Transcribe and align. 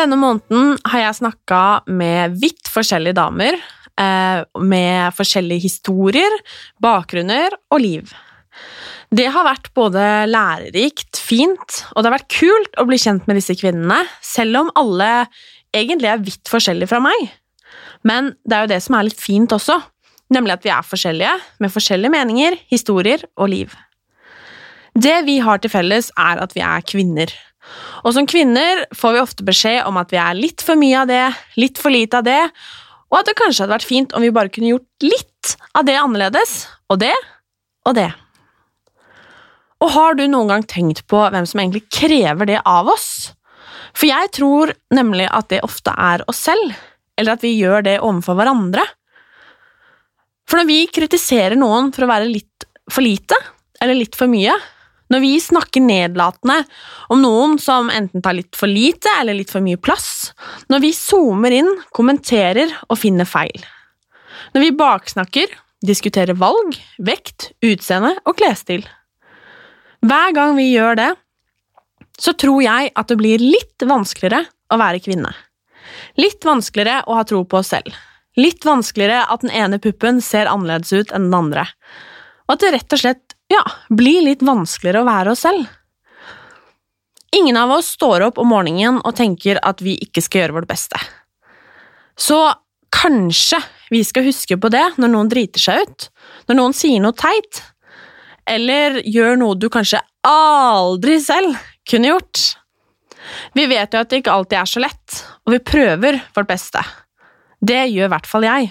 Denne 0.00 0.16
måneden 0.16 0.78
har 0.88 1.02
jeg 1.02 1.18
snakka 1.18 1.60
med 1.92 2.38
vidt 2.40 2.70
forskjellige 2.72 3.18
damer, 3.18 3.58
eh, 4.00 4.40
med 4.56 5.12
forskjellige 5.12 5.66
historier, 5.66 6.36
bakgrunner 6.80 7.52
og 7.70 7.82
liv. 7.82 8.14
Det 9.12 9.26
har 9.26 9.44
vært 9.44 9.68
både 9.74 10.30
lærerikt, 10.30 11.18
fint, 11.18 11.82
og 11.92 12.02
det 12.02 12.08
har 12.08 12.16
vært 12.16 12.32
kult 12.32 12.78
å 12.78 12.86
bli 12.86 12.96
kjent 12.96 13.26
med 13.26 13.36
disse 13.36 13.56
kvinnene, 13.58 14.06
selv 14.22 14.56
om 14.62 14.72
alle 14.74 15.26
egentlig 15.74 16.08
er 16.08 16.24
vidt 16.24 16.48
forskjellige 16.48 16.88
fra 16.88 17.02
meg. 17.04 17.28
Men 18.02 18.36
det 18.46 18.56
er 18.56 18.64
jo 18.64 18.72
det 18.72 18.82
som 18.82 18.96
er 18.96 19.04
litt 19.10 19.20
fint 19.20 19.52
også, 19.52 19.82
nemlig 20.32 20.54
at 20.56 20.64
vi 20.64 20.70
er 20.70 20.86
forskjellige, 20.86 21.36
med 21.58 21.74
forskjellige 21.74 22.14
meninger, 22.14 22.56
historier 22.70 23.26
og 23.36 23.50
liv. 23.50 23.76
Det 24.96 25.26
vi 25.26 25.40
har 25.44 25.58
til 25.58 25.70
felles, 25.70 26.10
er 26.16 26.40
at 26.40 26.54
vi 26.56 26.64
er 26.64 26.80
kvinner. 26.88 27.34
Og 28.04 28.14
som 28.16 28.28
kvinner 28.28 28.84
får 28.96 29.16
vi 29.16 29.22
ofte 29.22 29.46
beskjed 29.46 29.84
om 29.88 29.98
at 30.00 30.12
vi 30.12 30.20
er 30.20 30.38
litt 30.38 30.64
for 30.64 30.80
mye 30.80 31.02
av 31.02 31.10
det, 31.10 31.26
litt 31.60 31.80
for 31.80 31.92
lite 31.92 32.20
av 32.20 32.26
det, 32.26 32.42
og 33.10 33.20
at 33.20 33.28
det 33.28 33.36
kanskje 33.38 33.64
hadde 33.64 33.74
vært 33.74 33.90
fint 33.90 34.14
om 34.14 34.22
vi 34.22 34.32
bare 34.34 34.52
kunne 34.52 34.72
gjort 34.72 35.06
litt 35.06 35.54
av 35.74 35.86
det 35.88 35.98
annerledes, 35.98 36.64
og 36.90 37.00
det 37.02 37.14
og 37.88 37.96
det. 37.98 38.10
Og 39.80 39.92
har 39.94 40.16
du 40.16 40.26
noen 40.28 40.50
gang 40.52 40.64
tenkt 40.68 41.06
på 41.08 41.22
hvem 41.32 41.46
som 41.48 41.62
egentlig 41.62 41.86
krever 41.92 42.48
det 42.50 42.60
av 42.68 42.90
oss? 42.92 43.32
For 43.96 44.06
jeg 44.10 44.30
tror 44.36 44.74
nemlig 44.94 45.26
at 45.32 45.48
det 45.50 45.62
ofte 45.66 45.94
er 45.96 46.22
oss 46.30 46.44
selv, 46.46 46.74
eller 47.18 47.36
at 47.36 47.44
vi 47.44 47.56
gjør 47.56 47.86
det 47.88 47.96
overfor 48.04 48.36
hverandre. 48.38 48.84
For 50.48 50.60
når 50.60 50.68
vi 50.68 50.80
kritiserer 50.92 51.58
noen 51.58 51.90
for 51.94 52.06
å 52.06 52.10
være 52.10 52.28
litt 52.30 52.68
for 52.90 53.04
lite, 53.06 53.36
eller 53.80 53.96
litt 53.96 54.16
for 54.18 54.30
mye, 54.30 54.54
når 55.10 55.22
vi 55.24 55.32
snakker 55.42 55.82
nedlatende 55.82 56.60
om 57.10 57.22
noen 57.22 57.56
som 57.62 57.90
enten 57.92 58.22
tar 58.22 58.36
litt 58.38 58.56
for 58.58 58.70
lite 58.70 59.10
eller 59.20 59.36
litt 59.36 59.50
for 59.52 59.64
mye 59.64 59.80
plass, 59.80 60.30
når 60.70 60.84
vi 60.84 60.92
zoomer 60.96 61.54
inn, 61.54 61.70
kommenterer 61.96 62.72
og 62.88 63.00
finner 63.00 63.28
feil, 63.28 63.66
når 64.54 64.66
vi 64.66 64.76
baksnakker, 64.78 65.58
diskuterer 65.86 66.36
valg, 66.38 66.76
vekt, 67.00 67.50
utseende 67.64 68.14
og 68.28 68.36
klesstil. 68.38 68.84
Hver 70.04 70.34
gang 70.36 70.56
vi 70.56 70.70
gjør 70.70 70.98
det, 71.00 71.10
så 72.20 72.34
tror 72.36 72.60
jeg 72.64 72.92
at 72.94 73.08
det 73.08 73.16
blir 73.20 73.42
litt 73.42 73.84
vanskeligere 73.88 74.44
å 74.70 74.78
være 74.80 75.00
kvinne. 75.02 75.32
Litt 76.20 76.44
vanskeligere 76.44 77.04
å 77.08 77.16
ha 77.18 77.24
tro 77.28 77.42
på 77.48 77.60
oss 77.60 77.72
selv. 77.72 77.96
Litt 78.38 78.64
vanskeligere 78.64 79.24
at 79.32 79.42
den 79.42 79.52
ene 79.56 79.80
puppen 79.82 80.20
ser 80.24 80.50
annerledes 80.50 80.92
ut 80.92 81.14
enn 81.16 81.28
den 81.28 81.38
andre. 81.38 81.66
Og 82.46 82.56
at 82.56 82.64
det 82.64 82.72
rett 82.76 82.96
og 82.96 83.02
slett 83.02 83.29
ja, 83.50 83.62
blir 83.90 84.24
litt 84.24 84.44
vanskeligere 84.46 85.02
å 85.02 85.08
være 85.08 85.34
oss 85.34 85.44
selv. 85.46 85.66
Ingen 87.36 87.58
av 87.58 87.70
oss 87.70 87.92
står 87.94 88.26
opp 88.26 88.40
om 88.42 88.50
morgenen 88.50 88.98
og 89.04 89.14
tenker 89.18 89.60
at 89.66 89.82
vi 89.84 89.96
ikke 90.02 90.22
skal 90.24 90.44
gjøre 90.44 90.60
vårt 90.60 90.70
beste. 90.70 90.98
Så 92.18 92.38
kanskje 92.94 93.60
vi 93.90 94.02
skal 94.06 94.26
huske 94.26 94.58
på 94.60 94.70
det 94.72 94.84
når 94.98 95.12
noen 95.12 95.30
driter 95.30 95.62
seg 95.62 95.84
ut, 95.84 96.08
når 96.50 96.58
noen 96.58 96.74
sier 96.76 97.02
noe 97.02 97.16
teit, 97.16 97.62
eller 98.50 98.98
gjør 99.06 99.38
noe 99.38 99.58
du 99.58 99.68
kanskje 99.72 100.02
aldri 100.26 101.20
selv 101.22 101.54
kunne 101.90 102.10
gjort. 102.10 102.42
Vi 103.54 103.66
vet 103.70 103.94
jo 103.94 104.02
at 104.02 104.10
det 104.10 104.22
ikke 104.22 104.34
alltid 104.34 104.58
er 104.58 104.70
så 104.70 104.82
lett, 104.82 105.22
og 105.46 105.54
vi 105.54 105.62
prøver 105.62 106.20
vårt 106.34 106.50
beste. 106.50 106.82
Det 107.60 107.82
gjør 107.92 108.08
i 108.08 108.12
hvert 108.14 108.28
fall 108.28 108.46
jeg. 108.46 108.70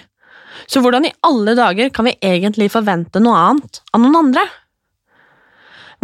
Så 0.68 0.82
hvordan 0.84 1.08
i 1.08 1.16
alle 1.26 1.56
dager 1.56 1.92
kan 1.94 2.10
vi 2.10 2.18
egentlig 2.26 2.72
forvente 2.74 3.22
noe 3.24 3.38
annet 3.40 3.82
av 3.94 4.04
noen 4.04 4.20
andre? 4.26 4.44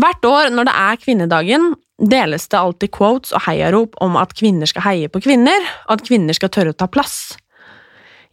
Hvert 0.02 0.28
år 0.28 0.52
når 0.52 0.68
det 0.68 0.76
er 0.76 1.02
kvinnedagen, 1.02 1.72
deles 1.96 2.50
det 2.52 2.60
alltid 2.60 2.92
quotes 2.96 3.32
og 3.36 3.46
heiarop 3.46 3.96
om 4.04 4.18
at 4.20 4.36
kvinner 4.36 4.68
skal 4.68 4.84
heie 4.90 5.12
på 5.12 5.22
kvinner, 5.24 5.64
og 5.88 5.98
at 5.98 6.06
kvinner 6.08 6.36
skal 6.36 6.52
tørre 6.52 6.76
å 6.76 6.78
ta 6.78 6.90
plass. 6.92 7.38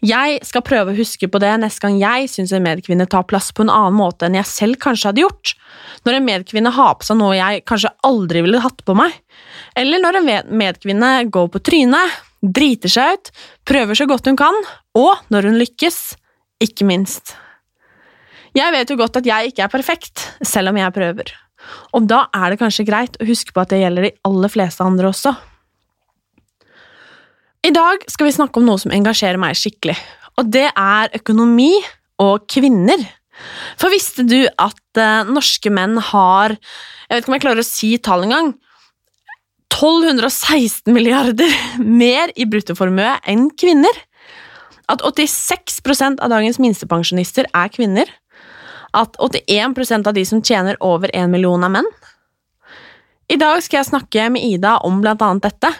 Jeg 0.02 0.40
skal 0.42 0.64
prøve 0.66 0.90
å 0.90 0.98
huske 0.98 1.28
på 1.30 1.38
det 1.38 1.52
neste 1.62 1.84
gang 1.84 1.94
jeg 2.00 2.26
syns 2.32 2.50
en 2.56 2.64
medkvinne 2.64 3.06
tar 3.06 3.22
plass 3.30 3.52
på 3.54 3.62
en 3.62 3.70
annen 3.70 3.94
måte 3.94 4.26
enn 4.26 4.34
jeg 4.34 4.50
selv 4.50 4.80
kanskje 4.82 5.12
hadde 5.12 5.22
gjort, 5.22 5.52
når 6.02 6.16
en 6.16 6.26
medkvinne 6.26 6.72
har 6.74 6.96
på 6.98 7.06
seg 7.06 7.20
noe 7.20 7.36
jeg 7.38 7.62
kanskje 7.70 7.92
aldri 8.08 8.42
ville 8.42 8.64
hatt 8.64 8.82
på 8.82 8.96
meg, 8.98 9.14
eller 9.78 10.02
når 10.02 10.18
en 10.18 10.32
medkvinne 10.58 11.12
går 11.30 11.52
på 11.54 11.62
trynet, 11.70 12.18
driter 12.42 12.90
seg 12.90 13.14
ut, 13.14 13.30
prøver 13.70 14.00
så 14.00 14.08
godt 14.10 14.26
hun 14.26 14.40
kan, 14.40 14.58
og 14.98 15.22
når 15.30 15.46
hun 15.52 15.60
lykkes, 15.62 16.00
ikke 16.66 16.86
minst. 16.88 17.36
Jeg 18.58 18.74
vet 18.74 18.90
jo 18.90 18.98
godt 18.98 19.22
at 19.22 19.30
jeg 19.30 19.52
ikke 19.52 19.68
er 19.68 19.70
perfekt, 19.70 20.26
selv 20.42 20.74
om 20.74 20.82
jeg 20.82 20.94
prøver, 20.98 21.30
og 21.92 22.08
da 22.10 22.24
er 22.34 22.52
det 22.52 22.60
kanskje 22.62 22.86
greit 22.88 23.16
å 23.20 23.28
huske 23.28 23.54
på 23.54 23.62
at 23.62 23.72
det 23.72 23.82
gjelder 23.82 24.08
de 24.08 24.14
aller 24.28 24.52
fleste 24.52 24.84
andre 24.84 25.10
også. 25.10 25.34
I 27.62 27.70
dag 27.74 28.02
skal 28.10 28.26
vi 28.26 28.34
snakke 28.34 28.58
om 28.58 28.66
noe 28.66 28.80
som 28.82 28.94
engasjerer 28.94 29.38
meg 29.40 29.58
skikkelig, 29.58 29.96
og 30.40 30.48
det 30.50 30.68
er 30.68 31.12
økonomi 31.18 31.74
og 32.22 32.48
kvinner. 32.50 33.04
For 33.80 33.92
visste 33.92 34.24
du 34.26 34.40
at 34.46 35.00
eh, 35.00 35.28
norske 35.30 35.70
menn 35.72 35.96
har 36.12 36.52
Jeg 36.52 37.14
vet 37.16 37.24
ikke 37.24 37.30
om 37.30 37.36
jeg 37.36 37.44
klarer 37.44 37.62
å 37.62 37.66
si 37.66 37.88
tall 37.98 38.26
engang. 38.26 38.52
1216 39.72 40.92
milliarder 40.94 41.54
mer 41.80 42.30
i 42.38 42.46
bruttoformue 42.48 43.16
enn 43.28 43.48
kvinner. 43.58 43.98
At 44.92 45.02
86% 45.04 46.22
av 46.22 46.32
dagens 46.32 46.60
minstepensjonister 46.62 47.48
er 47.56 47.72
kvinner. 47.72 48.08
At 48.92 49.16
81% 49.16 50.08
av 50.08 50.14
de 50.14 50.24
som 50.28 50.42
tjener 50.44 50.76
over 50.84 51.10
1 51.14 51.30
million, 51.32 51.64
er 51.64 51.72
menn. 51.72 51.88
I 53.32 53.38
dag 53.40 53.62
skal 53.64 53.80
jeg 53.80 53.88
snakke 53.88 54.28
med 54.34 54.44
Ida 54.44 54.76
om 54.84 55.00
blant 55.00 55.22
annet 55.24 55.46
dette. 55.46 55.70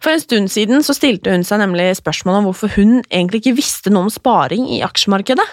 For 0.00 0.12
en 0.12 0.22
stund 0.22 0.52
siden 0.52 0.84
så 0.84 0.94
stilte 0.96 1.32
hun 1.32 1.44
seg 1.44 1.60
nemlig 1.62 1.90
spørsmål 1.98 2.40
om 2.40 2.48
hvorfor 2.48 2.72
hun 2.76 3.00
egentlig 3.08 3.42
ikke 3.42 3.58
visste 3.58 3.92
noe 3.92 4.08
om 4.08 4.12
sparing 4.12 4.68
i 4.72 4.80
aksjemarkedet. 4.84 5.46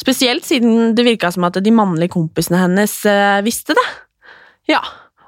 Spesielt 0.00 0.46
siden 0.46 0.94
det 0.96 1.04
virka 1.06 1.30
som 1.32 1.44
at 1.48 1.58
de 1.60 1.72
mannlige 1.74 2.14
kompisene 2.14 2.62
hennes 2.62 2.94
eh, 3.08 3.40
visste 3.44 3.76
det. 3.76 3.86
Ja, 4.70 4.80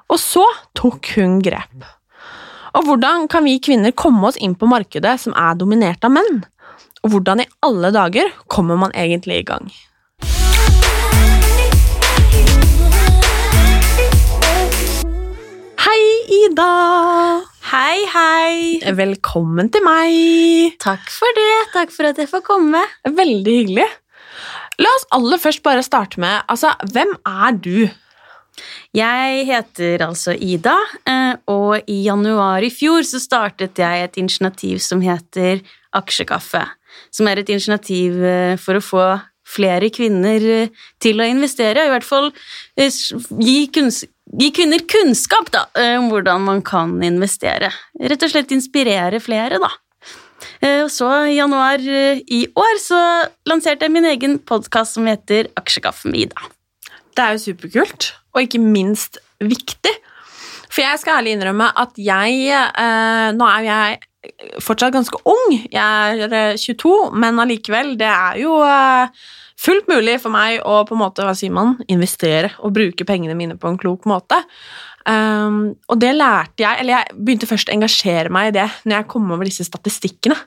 og 0.09 0.19
så 0.21 0.43
tok 0.77 1.11
hun 1.17 1.39
grep. 1.45 1.85
Og 2.73 2.87
hvordan 2.87 3.27
kan 3.29 3.45
vi 3.45 3.59
kvinner 3.61 3.93
komme 3.93 4.31
oss 4.31 4.39
inn 4.41 4.55
på 4.57 4.69
markedet 4.69 5.19
som 5.21 5.35
er 5.37 5.57
dominert 5.59 6.05
av 6.05 6.15
menn? 6.15 6.41
Og 7.03 7.13
hvordan 7.13 7.43
i 7.43 7.49
alle 7.65 7.91
dager 7.93 8.31
kommer 8.49 8.79
man 8.79 8.95
egentlig 8.97 9.41
i 9.41 9.47
gang? 9.47 9.67
Hei, 15.83 16.03
Ida! 16.31 17.43
Hei, 17.67 18.05
hei! 18.07 18.91
Velkommen 18.95 19.67
til 19.67 19.83
meg! 19.83 20.77
Takk 20.79 21.09
for 21.11 21.35
det. 21.35 21.55
Takk 21.73 21.91
for 21.91 22.07
at 22.07 22.21
jeg 22.21 22.29
får 22.31 22.43
komme. 22.47 22.79
Veldig 23.03 23.55
hyggelig. 23.57 23.87
La 24.79 24.93
oss 24.95 25.03
aller 25.11 25.41
først 25.43 25.59
bare 25.65 25.83
starte 25.83 26.23
med 26.23 26.47
altså, 26.47 26.71
hvem 26.93 27.11
er 27.27 27.59
du? 27.65 27.81
Jeg 28.95 29.43
heter 29.49 30.05
altså 30.07 30.37
Ida, 30.37 30.77
eh, 31.03 31.35
og 31.51 31.91
i 31.91 31.99
januar 32.05 32.63
i 32.63 32.71
fjor 32.71 33.03
så 33.03 33.19
startet 33.19 33.83
jeg 33.83 34.07
et 34.07 34.23
initiativ 34.23 34.79
som 34.87 35.03
heter 35.03 35.65
Aksjekaffe. 35.99 36.63
som 37.11 37.27
er 37.27 37.43
et 37.43 37.51
initiativ 37.51 38.23
eh, 38.23 38.55
for 38.55 38.79
å 38.79 38.87
få 38.87 39.05
flere 39.43 39.91
kvinner 39.91 40.49
eh, 40.61 40.83
til 41.03 41.19
å 41.19 41.27
investere. 41.27 41.89
I 41.89 41.91
hvert 41.91 42.07
fall 42.07 42.31
gi, 42.79 43.67
kunns 43.67 44.05
gi 44.39 44.49
kvinner 44.55 44.81
kunnskap 44.89 45.51
da, 45.53 45.65
eh, 45.77 45.95
om 45.99 46.09
hvordan 46.11 46.41
man 46.41 46.61
kan 46.65 46.95
investere. 47.05 47.71
Rett 48.01 48.23
og 48.25 48.31
slett 48.33 48.53
inspirere 48.55 49.19
flere, 49.21 49.59
da. 49.61 49.69
Eh, 50.61 50.81
Og 50.83 50.89
så 50.91 51.09
i 51.29 51.37
januar 51.37 51.79
eh, 51.79 52.21
i 52.27 52.47
år 52.47 52.79
så 52.81 52.99
lanserte 53.47 53.85
jeg 53.85 53.91
min 53.91 54.05
egen 54.05 54.39
podkast 54.39 54.97
som 54.97 55.05
heter 55.07 55.47
Aksjekaffe 55.59 56.09
med 56.09 56.27
Ida. 56.27 56.49
Det 57.15 57.23
er 57.23 57.35
jo 57.37 57.43
superkult, 57.53 58.13
og 58.33 58.41
ikke 58.41 58.59
minst 58.59 59.19
viktig. 59.39 59.93
For 60.73 60.81
jeg 60.81 60.99
skal 60.99 61.19
ærlig 61.21 61.35
innrømme 61.37 61.69
at 61.77 61.93
jeg 62.01 62.49
Nå 63.37 63.45
er 63.45 63.63
jeg 63.67 63.99
fortsatt 64.63 64.93
ganske 64.95 65.19
ung, 65.27 65.53
jeg 65.69 66.23
er 66.23 66.33
eh, 66.33 66.57
22, 66.57 67.11
men 67.19 67.39
allikevel, 67.43 67.93
det 67.99 68.07
er 68.09 68.39
jo 68.41 68.55
fullt 69.63 69.87
mulig 69.91 70.17
for 70.21 70.33
meg 70.33 70.59
å 70.67 70.81
på 70.87 70.95
en 70.95 71.03
måte, 71.03 71.25
hva 71.25 71.35
sier 71.37 71.53
man, 71.55 71.77
investere 71.91 72.51
og 72.59 72.73
bruke 72.75 73.07
pengene 73.07 73.37
mine 73.39 73.57
på 73.59 73.71
en 73.71 73.79
klok 73.79 74.07
måte. 74.09 74.39
Um, 75.03 75.73
og 75.91 75.99
det 75.99 76.13
lærte 76.15 76.63
jeg, 76.63 76.79
eller 76.79 76.95
jeg 76.95 77.15
begynte 77.19 77.49
først 77.49 77.71
å 77.71 77.73
engasjere 77.75 78.31
meg 78.31 78.51
i 78.51 78.57
det 78.59 78.69
når 78.85 79.01
jeg 79.01 79.09
kom 79.11 79.31
over 79.35 79.47
disse 79.47 79.65
statistikkene. 79.67 80.37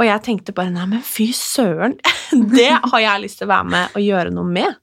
Og 0.00 0.06
jeg 0.06 0.24
tenkte 0.24 0.54
bare 0.56 0.72
nei, 0.72 0.86
men 0.88 1.02
fy 1.04 1.30
søren, 1.36 1.98
det 2.56 2.70
har 2.72 3.02
jeg 3.04 3.24
lyst 3.26 3.40
til 3.40 3.48
å 3.48 3.52
være 3.52 3.72
med 3.74 3.98
og 3.98 4.06
gjøre 4.06 4.32
noe 4.36 4.48
med. 4.48 4.78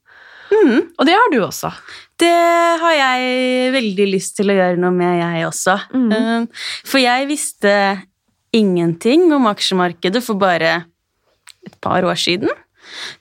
Og 0.98 1.08
det 1.08 1.16
har 1.18 1.32
du 1.34 1.40
også. 1.44 1.72
Det 2.18 2.34
har 2.82 2.94
jeg 2.96 3.72
veldig 3.76 4.06
lyst 4.10 4.38
til 4.40 4.52
å 4.52 4.56
gjøre 4.58 4.80
noe 4.82 4.94
med, 4.96 5.18
jeg 5.20 5.48
også. 5.48 5.76
Mhm. 5.94 6.14
Eh, 6.18 6.70
For 6.88 7.02
jeg 7.04 7.28
visste 7.30 7.74
ingenting 8.56 9.28
om 9.36 9.50
aksjemarkedet 9.50 10.24
for 10.24 10.40
bare 10.40 10.86
et 11.68 11.76
par 11.84 12.06
år 12.08 12.18
siden. 12.18 12.50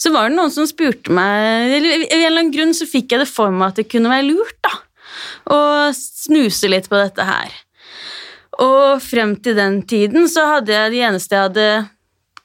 Så 0.01 0.13
var 0.15 0.29
det 0.29 0.37
noen 0.39 0.53
som 0.55 0.69
spurte 0.69 1.13
meg 1.15 1.77
eller 1.77 1.93
Av 1.97 2.05
en 2.05 2.17
eller 2.17 2.41
annen 2.41 2.55
grunn 2.55 2.75
så 2.77 2.89
fikk 2.89 3.13
jeg 3.13 3.23
det 3.25 3.31
for 3.31 3.55
meg 3.55 3.73
at 3.73 3.81
det 3.81 3.89
kunne 3.91 4.13
være 4.13 4.29
lurt 4.29 4.59
da, 4.65 4.75
å 5.53 5.59
snuse 5.97 6.71
litt 6.71 6.91
på 6.91 6.99
dette 7.01 7.27
her. 7.27 7.53
Og 8.63 9.03
frem 9.05 9.37
til 9.45 9.57
den 9.59 9.83
tiden 9.89 10.31
så 10.33 10.47
hadde 10.57 10.73
jeg 10.73 10.95
det 10.95 11.05
eneste 11.11 11.37
jeg 11.37 11.49
hadde 11.51 11.69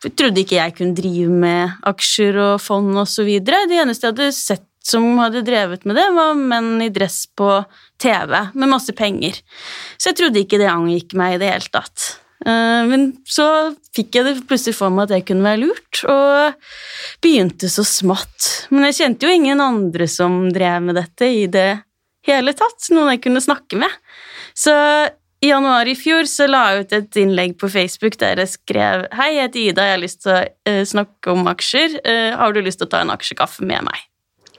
jeg 0.02 0.16
trodde 0.18 0.42
ikke 0.42 0.58
jeg 0.58 0.74
kunne 0.80 0.98
drive 0.98 1.34
med 1.44 1.74
aksjer 1.86 2.38
og 2.42 2.56
fond 2.64 2.98
videre. 3.22 3.68
Det 3.70 3.78
eneste 3.84 4.08
jeg 4.08 4.16
hadde 4.16 4.32
sett 4.34 4.66
som 4.82 5.06
hadde 5.22 5.44
drevet 5.46 5.86
med 5.86 5.96
det, 6.00 6.08
var 6.16 6.34
menn 6.34 6.82
i 6.82 6.90
dress 6.90 7.28
på 7.38 7.60
TV 8.02 8.34
med 8.58 8.72
masse 8.72 8.94
penger. 8.98 9.38
Så 9.98 10.10
jeg 10.10 10.18
trodde 10.18 10.42
ikke 10.42 10.58
det 10.58 10.72
angikk 10.72 11.14
meg 11.14 11.36
i 11.36 11.42
det 11.44 11.52
hele 11.54 11.70
tatt. 11.70 12.08
Eh, 12.46 12.84
Men 12.90 13.12
så 13.28 13.76
fikk 13.96 14.18
jeg 14.18 14.26
det 14.26 14.48
plutselig 14.50 14.78
for 14.78 14.94
meg 14.94 15.08
at 15.08 15.16
det 15.16 15.26
kunne 15.30 15.46
være 15.46 15.62
lurt, 15.66 16.04
og 16.10 16.54
begynte 17.24 17.70
så 17.70 17.86
smått. 17.86 18.68
Men 18.74 18.90
jeg 18.90 19.00
kjente 19.02 19.28
jo 19.28 19.38
ingen 19.38 19.62
andre 19.62 20.08
som 20.10 20.44
drev 20.54 20.82
med 20.90 20.98
dette 21.00 21.30
i 21.30 21.48
det 21.52 21.72
hele 22.28 22.54
tatt, 22.58 22.92
noen 22.94 23.16
jeg 23.16 23.24
kunne 23.26 23.42
snakke 23.42 23.80
med. 23.82 23.90
Så 24.58 24.74
i 25.42 25.50
januar 25.50 25.90
i 25.90 25.96
fjor 25.98 26.28
så 26.30 26.46
la 26.50 26.68
jeg 26.70 26.84
ut 26.84 26.92
et 26.94 27.18
innlegg 27.24 27.56
på 27.58 27.70
Facebook 27.74 28.18
der 28.22 28.38
jeg 28.44 28.52
skrev 28.52 29.08
Hei, 29.18 29.32
jeg 29.34 29.48
heter 29.48 29.62
Ida, 29.62 29.86
jeg 29.88 29.96
har 29.96 30.04
lyst 30.04 30.20
til 30.22 30.34
å 30.36 30.42
eh, 30.70 30.84
snakke 30.86 31.34
om 31.34 31.50
aksjer. 31.50 31.96
Eh, 32.06 32.36
har 32.38 32.54
du 32.54 32.62
lyst 32.62 32.82
til 32.82 32.86
å 32.86 32.92
ta 32.92 33.02
en 33.02 33.14
aksjekaffe 33.14 33.66
med 33.66 33.88
meg? 33.88 34.04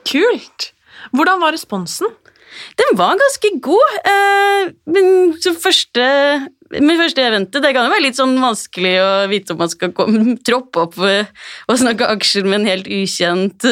Kult! 0.08 0.72
Hvordan 1.14 1.38
var 1.42 1.54
responsen? 1.54 2.10
Den 2.78 2.98
var 2.98 3.14
ganske 3.20 3.52
god. 3.64 3.94
Eh, 4.10 4.72
men 4.90 5.06
så 5.42 5.54
første 5.54 6.02
Min 6.80 6.98
første 7.00 7.22
eventet 7.24 7.62
det 7.64 7.72
kan 7.76 7.84
jo 7.88 7.92
være 7.92 8.04
litt 8.06 8.16
sånn 8.18 8.32
vanskelig 8.40 8.92
å 9.02 9.10
vite 9.30 9.52
om 9.54 9.60
man 9.60 9.70
skal 9.72 9.92
komme, 9.96 10.36
troppe 10.46 10.84
opp 10.86 10.96
og 11.02 11.76
snakke 11.80 12.08
aksjer 12.14 12.46
med 12.48 12.60
en 12.62 12.70
helt 12.70 12.88
ukjent 12.88 13.66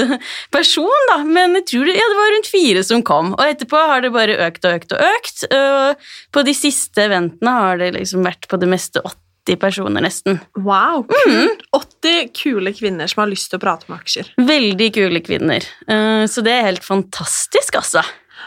person, 0.54 1.06
da. 1.12 1.20
Men 1.24 1.56
jeg 1.60 1.66
tror 1.72 1.88
det, 1.88 1.96
ja, 1.98 2.08
det 2.12 2.18
var 2.20 2.32
rundt 2.36 2.50
fire 2.52 2.84
som 2.86 3.02
kom, 3.06 3.32
og 3.38 3.42
etterpå 3.46 3.80
har 3.92 4.04
det 4.04 4.12
bare 4.14 4.36
økt 4.48 4.66
og 4.68 4.76
økt 4.80 4.94
og 4.96 5.04
økt. 5.06 5.46
Og 5.56 6.06
på 6.36 6.44
de 6.46 6.54
siste 6.56 7.06
eventene 7.08 7.56
har 7.56 7.80
det 7.80 7.92
liksom 7.96 8.24
vært 8.26 8.48
på 8.50 8.58
det 8.60 8.68
meste 8.70 9.02
80 9.04 9.56
personer, 9.60 10.04
nesten. 10.04 10.36
Wow, 10.60 11.06
kult! 11.08 11.62
80 11.74 12.28
kule 12.36 12.74
kvinner 12.76 13.08
som 13.10 13.24
har 13.24 13.30
lyst 13.32 13.48
til 13.50 13.58
å 13.58 13.62
prate 13.64 13.88
om 13.88 13.96
aksjer. 13.96 14.28
Veldig 14.38 14.90
kule 14.94 15.22
kvinner. 15.26 15.64
Eh, 15.88 16.26
Så 16.30 16.44
det 16.46 16.52
er 16.58 16.68
helt 16.68 16.84
fantastisk, 16.86 17.80
altså. 17.80 18.04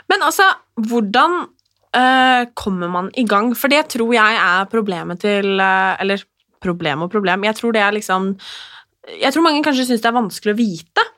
Men 0.10 0.24
altså, 0.26 0.46
hvordan 0.90 1.44
eh, 1.96 2.44
kommer 2.58 2.92
man 2.92 3.10
i 3.20 3.26
gang? 3.28 3.54
For 3.58 3.72
det 3.72 3.88
tror 3.94 4.14
jeg 4.16 4.38
er 4.42 4.70
problemet 4.72 5.24
til 5.24 5.58
uh, 5.62 5.96
Eller 6.02 6.24
problem 6.64 7.06
og 7.06 7.12
problem. 7.12 7.48
Jeg 7.50 7.60
tror 7.60 7.76
det 7.76 7.84
er 7.84 7.98
liksom 7.98 8.34
Jeg 9.20 9.34
tror 9.34 9.44
mange 9.44 9.64
kanskje 9.66 9.90
syns 9.90 10.04
det 10.04 10.12
er 10.12 10.22
vanskelig 10.22 10.54
å 10.54 10.60
vite. 10.62 11.10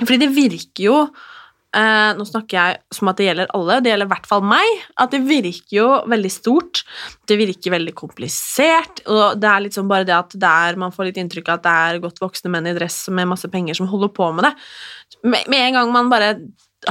Fordi 0.00 0.18
det 0.24 0.34
virker 0.34 0.84
jo 0.88 0.96
uh, 1.04 2.10
Nå 2.18 2.26
snakker 2.28 2.58
jeg 2.58 2.80
som 2.94 3.10
at 3.10 3.20
det 3.20 3.28
gjelder 3.28 3.54
alle, 3.56 3.78
det 3.82 3.92
gjelder 3.92 4.10
i 4.10 4.12
hvert 4.14 4.28
fall 4.30 4.44
meg. 4.46 4.82
At 5.00 5.14
det 5.14 5.22
virker 5.26 5.78
jo 5.78 5.88
veldig 6.10 6.32
stort. 6.32 6.84
Det 7.26 7.38
virker 7.40 7.74
veldig 7.76 7.94
komplisert. 7.98 9.04
Og 9.08 9.40
det 9.40 9.50
er 9.50 9.70
sånn 9.74 9.90
bare 9.90 10.08
det 10.08 10.16
at 10.18 10.36
der 10.40 10.78
man 10.80 10.94
får 10.94 11.10
litt 11.10 11.22
inntrykk 11.22 11.50
av 11.50 11.58
at 11.58 11.66
det 11.66 11.78
er 11.86 12.04
godt 12.04 12.22
voksne 12.22 12.52
menn 12.52 12.70
i 12.70 12.76
dress 12.76 13.06
med 13.10 13.30
masse 13.30 13.50
penger 13.50 13.80
som 13.80 13.90
holder 13.90 14.12
på 14.14 14.30
med 14.36 14.50
det. 14.50 14.54
Med, 15.24 15.48
med 15.48 15.68
en 15.68 15.80
gang 15.80 15.94
man 15.94 16.12
bare 16.12 16.36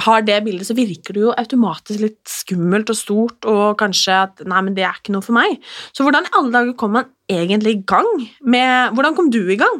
har 0.05 0.23
det 0.25 0.39
bildet, 0.45 0.67
så 0.67 0.75
virker 0.77 1.15
det 1.15 1.23
jo 1.23 1.33
automatisk 1.37 2.01
litt 2.01 2.21
skummelt 2.29 2.91
og 2.91 2.97
stort, 2.97 3.47
og 3.49 3.77
kanskje 3.79 4.19
at 4.25 4.43
nei, 4.49 4.61
men 4.65 4.77
det 4.77 4.85
er 4.87 4.97
ikke 4.97 5.13
noe 5.15 5.25
for 5.25 5.35
meg. 5.37 5.59
Så 5.93 6.05
hvordan 6.05 6.27
i 6.27 6.33
alle 6.39 6.53
dager 6.55 6.77
kom 6.79 6.95
man 6.97 7.11
egentlig 7.31 7.77
i 7.77 7.83
gang 7.87 8.09
med 8.41 8.95
Hvordan 8.95 9.15
kom 9.17 9.29
du 9.33 9.41
i 9.47 9.59
gang? 9.59 9.79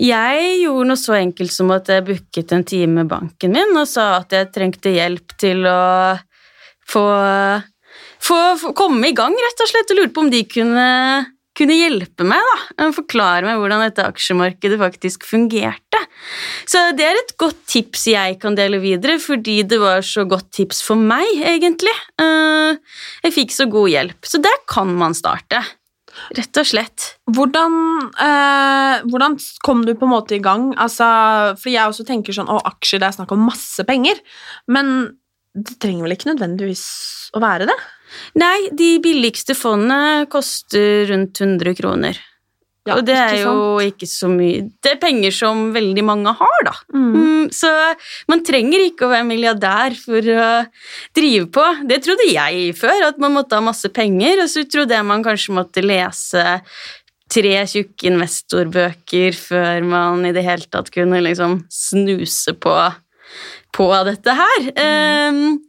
Jeg 0.00 0.46
gjorde 0.62 0.88
noe 0.88 0.98
så 0.98 1.16
enkelt 1.18 1.52
som 1.54 1.70
at 1.74 1.90
jeg 1.92 2.06
booket 2.06 2.54
en 2.54 2.64
time 2.66 3.02
med 3.02 3.10
banken 3.10 3.54
min 3.54 3.76
og 3.78 3.86
sa 3.90 4.16
at 4.20 4.34
jeg 4.34 4.50
trengte 4.54 4.94
hjelp 4.94 5.36
til 5.38 5.66
å 5.68 5.82
få, 6.88 7.04
få, 8.18 8.40
få 8.58 8.72
komme 8.78 9.10
i 9.10 9.16
gang, 9.16 9.36
rett 9.36 9.62
og 9.62 9.70
slett, 9.70 9.92
og 9.92 10.00
lurte 10.00 10.16
på 10.16 10.24
om 10.24 10.32
de 10.32 10.42
kunne, 10.50 10.88
kunne 11.58 11.74
hjelpe 11.76 12.24
meg, 12.26 12.40
da. 12.48 12.86
Forklare 12.96 13.44
meg 13.44 13.58
hvordan 13.60 13.82
dette 13.84 14.06
aksjemarkedet 14.08 14.78
faktisk 14.80 15.26
fungerte. 15.28 16.00
Så 16.68 16.80
det 16.96 17.04
er 17.10 17.18
et 17.20 17.34
godt 17.40 17.58
tips 17.68 18.06
jeg 18.12 18.38
kan 18.42 18.56
dele 18.58 18.80
videre, 18.82 19.18
fordi 19.20 19.60
det 19.68 19.78
var 19.82 20.00
så 20.06 20.24
godt 20.28 20.48
tips 20.56 20.80
for 20.86 20.96
meg, 20.96 21.28
egentlig. 21.44 21.94
Eh, 22.22 22.80
Jeg 23.26 23.36
fikk 23.36 23.52
så 23.54 23.68
god 23.70 23.90
hjelp. 23.92 24.20
Så 24.24 24.40
der 24.42 24.58
kan 24.70 24.92
man 24.96 25.14
starte. 25.18 25.60
Rett 26.36 26.58
og 26.60 26.66
slett. 26.68 27.14
Hvordan, 27.32 27.76
eh, 28.20 29.00
hvordan 29.08 29.38
kom 29.64 29.84
du 29.86 29.94
på 29.94 30.04
en 30.08 30.12
måte 30.12 30.36
i 30.36 30.42
gang? 30.44 30.74
Altså, 30.76 31.56
fordi 31.56 31.76
jeg 31.76 31.88
også 31.88 32.04
tenker 32.08 32.36
sånn 32.36 32.50
Å, 32.52 32.60
aksjer, 32.68 33.00
det 33.00 33.08
er 33.08 33.16
snakk 33.16 33.32
om 33.32 33.46
masse 33.48 33.84
penger. 33.88 34.20
Men 34.68 35.16
det 35.56 35.78
trenger 35.80 36.04
vel 36.06 36.16
ikke 36.16 36.32
nødvendigvis 36.32 36.84
å 37.36 37.40
være 37.40 37.68
det? 37.68 37.78
Nei, 38.40 38.68
de 38.76 38.96
billigste 39.04 39.56
fondene 39.58 40.26
koster 40.32 41.08
rundt 41.10 41.40
100 41.40 41.74
kroner. 41.78 42.20
Ja, 42.82 42.96
og 42.96 43.04
det 43.06 43.14
er 43.14 43.36
jo 43.44 43.76
ikke 43.78 44.08
så 44.10 44.26
mye 44.26 44.64
Det 44.82 44.96
er 44.96 44.98
penger 44.98 45.30
som 45.34 45.68
veldig 45.74 46.02
mange 46.02 46.32
har, 46.34 46.64
da. 46.66 46.72
Mm. 46.90 47.12
Mm, 47.14 47.44
så 47.54 47.70
man 48.30 48.42
trenger 48.42 48.82
ikke 48.88 49.06
å 49.06 49.12
være 49.12 49.26
milliardær 49.28 49.94
for 50.00 50.18
å 50.18 50.48
drive 51.14 51.46
på. 51.54 51.66
Det 51.86 52.00
trodde 52.02 52.26
jeg 52.26 52.72
før, 52.78 53.06
at 53.12 53.22
man 53.22 53.36
måtte 53.36 53.58
ha 53.58 53.62
masse 53.62 53.86
penger, 53.94 54.42
og 54.42 54.50
så 54.50 54.66
trodde 54.66 54.98
jeg 54.98 55.06
man 55.06 55.22
kanskje 55.22 55.54
måtte 55.60 55.84
lese 55.86 56.42
tre 57.32 57.54
tjukke 57.70 58.10
investorbøker 58.10 59.38
før 59.38 59.86
man 59.88 60.26
i 60.26 60.34
det 60.34 60.42
hele 60.44 60.66
tatt 60.68 60.90
kunne 60.92 61.22
liksom 61.22 61.62
snuse 61.72 62.56
på, 62.60 62.74
på 63.78 63.88
dette 64.10 64.34
her. 64.42 64.72
Um, 65.30 65.60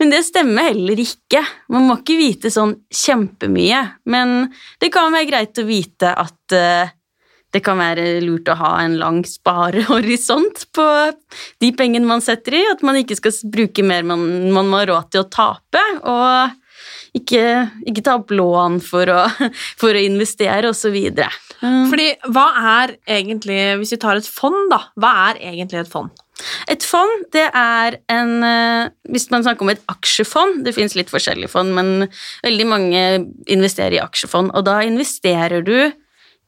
men 0.00 0.12
det 0.12 0.24
stemmer 0.26 0.70
heller 0.70 1.00
ikke. 1.00 1.42
Man 1.72 1.88
må 1.88 1.98
ikke 2.00 2.18
vite 2.18 2.52
sånn 2.52 2.74
kjempemye. 2.92 3.82
Men 4.12 4.52
det 4.82 4.92
kan 4.94 5.14
være 5.14 5.30
greit 5.30 5.62
å 5.62 5.66
vite 5.68 6.12
at 6.12 6.56
eh, 6.56 6.92
det 7.54 7.62
kan 7.64 7.78
være 7.80 8.18
lurt 8.24 8.50
å 8.52 8.58
ha 8.60 8.72
en 8.82 8.98
lang 9.00 9.22
sparehorisont 9.24 10.66
på 10.76 10.86
de 11.62 11.70
pengene 11.78 12.08
man 12.08 12.24
setter 12.24 12.58
i. 12.58 12.62
At 12.74 12.84
man 12.84 12.98
ikke 13.00 13.16
skal 13.18 13.36
bruke 13.52 13.84
mer 13.86 14.04
man, 14.06 14.26
man 14.52 14.68
må 14.68 14.82
ha 14.82 14.88
råd 14.90 15.12
til 15.14 15.24
å 15.24 15.30
tape. 15.32 15.84
Og 16.04 17.16
ikke, 17.16 17.44
ikke 17.88 18.04
ta 18.04 18.18
opp 18.18 18.34
lån 18.34 18.80
for 18.84 19.08
å, 19.08 19.22
for 19.80 19.96
å 19.96 20.04
investere, 20.04 20.68
osv. 20.72 20.98
Fordi 21.62 22.10
hva 22.28 22.46
er 22.76 22.96
egentlig 23.08 23.56
Hvis 23.80 23.94
vi 23.94 24.00
tar 24.02 24.20
et 24.20 24.28
fond, 24.28 24.66
da. 24.72 24.82
Hva 25.00 25.12
er 25.30 25.40
egentlig 25.54 25.80
et 25.80 25.92
fond? 25.92 26.12
Et 26.68 26.84
fond, 26.84 27.22
det 27.32 27.46
er 27.48 27.96
en 28.12 28.32
eh, 28.44 28.90
Hvis 29.08 29.30
man 29.32 29.44
snakker 29.46 29.64
om 29.64 29.70
et 29.72 29.84
aksjefond 29.88 30.64
Det 30.66 30.74
finnes 30.76 30.96
litt 30.98 31.08
forskjellige 31.12 31.48
fond, 31.48 31.72
men 31.72 32.10
veldig 32.44 32.66
mange 32.68 33.04
investerer 33.48 33.96
i 33.96 34.02
aksjefond. 34.02 34.52
Og 34.52 34.66
da 34.68 34.82
investerer 34.84 35.64
du 35.64 35.78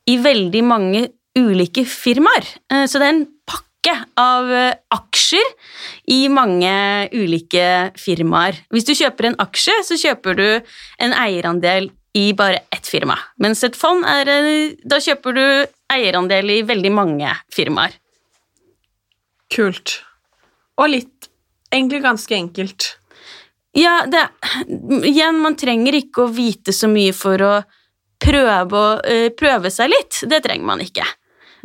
i 0.08 0.16
veldig 0.24 0.62
mange 0.64 1.06
ulike 1.38 1.86
firmaer. 1.88 2.46
Eh, 2.72 2.84
Så 2.84 3.00
det 3.00 3.08
er 3.08 3.14
en 3.16 3.26
pakke 3.48 3.94
av 4.20 4.52
eh, 4.52 4.74
aksjer 4.92 5.54
i 6.12 6.26
mange 6.32 6.72
ulike 7.14 7.92
firmaer. 7.96 8.60
Hvis 8.74 8.88
du 8.88 8.92
kjøper 8.92 9.30
en 9.30 9.38
aksje, 9.40 9.76
så 9.88 9.96
kjøper 10.00 10.36
du 10.36 10.48
en 11.00 11.16
eierandel 11.16 11.88
i 12.18 12.32
bare 12.36 12.64
ett 12.74 12.88
firma. 12.88 13.16
Mens 13.40 13.62
et 13.64 13.76
fond 13.76 14.04
er 14.08 14.28
Da 14.84 15.00
kjøper 15.00 15.36
du 15.36 15.44
eierandel 15.92 16.50
i 16.50 16.62
veldig 16.66 16.92
mange 16.92 17.32
firmaer. 17.54 17.96
Kult. 19.54 20.00
Og 20.78 20.92
litt 20.92 21.14
Egentlig 21.68 21.98
ganske 22.00 22.32
enkelt. 22.32 22.84
Ja, 23.76 24.06
det 24.08 24.22
Igjen, 25.04 25.36
man 25.42 25.56
trenger 25.60 25.98
ikke 25.98 26.24
å 26.24 26.32
vite 26.32 26.72
så 26.72 26.88
mye 26.88 27.12
for 27.12 27.42
å 27.44 27.50
prøve, 28.18 28.78
å, 28.78 29.00
eh, 29.04 29.28
prøve 29.36 29.70
seg 29.70 29.92
litt. 29.92 30.22
Det 30.24 30.40
trenger 30.46 30.64
man 30.64 30.80
ikke. 30.80 31.04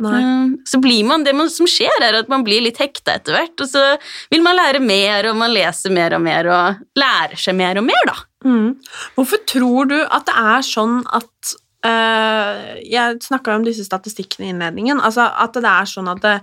Nei. 0.02 0.20
Um, 0.20 0.58
så 0.66 0.80
blir 0.82 1.04
man, 1.06 1.24
Det 1.24 1.34
som 1.50 1.66
skjer, 1.70 2.02
er 2.02 2.18
at 2.18 2.28
man 2.28 2.44
blir 2.44 2.62
litt 2.62 2.78
hekta 2.82 3.14
etter 3.14 3.36
hvert, 3.36 3.54
og 3.60 3.68
så 3.70 3.82
vil 4.30 4.42
man 4.42 4.56
lære 4.58 4.80
mer, 4.82 5.30
og 5.30 5.36
man 5.38 5.52
leser 5.54 5.90
mer 5.94 6.16
og 6.16 6.22
mer, 6.24 6.48
og 6.50 6.98
lærer 6.98 7.38
seg 7.38 7.54
mer 7.54 7.78
og 7.78 7.86
mer, 7.86 8.06
da. 8.10 8.16
Mm. 8.44 8.74
Hvorfor 9.16 9.44
tror 9.46 9.88
du 9.88 9.98
at 10.02 10.26
det 10.26 10.34
er 10.36 10.66
sånn 10.66 10.98
at 11.16 11.54
eh, 11.86 12.80
Jeg 12.84 13.22
snakka 13.24 13.54
om 13.56 13.64
disse 13.64 13.86
statistikkene 13.86 14.48
i 14.48 14.52
innledningen. 14.52 15.00
Altså 15.00 15.30
at 15.30 15.54
det 15.56 15.70
er 15.70 15.88
sånn 15.88 16.10
at 16.12 16.20
det, 16.20 16.34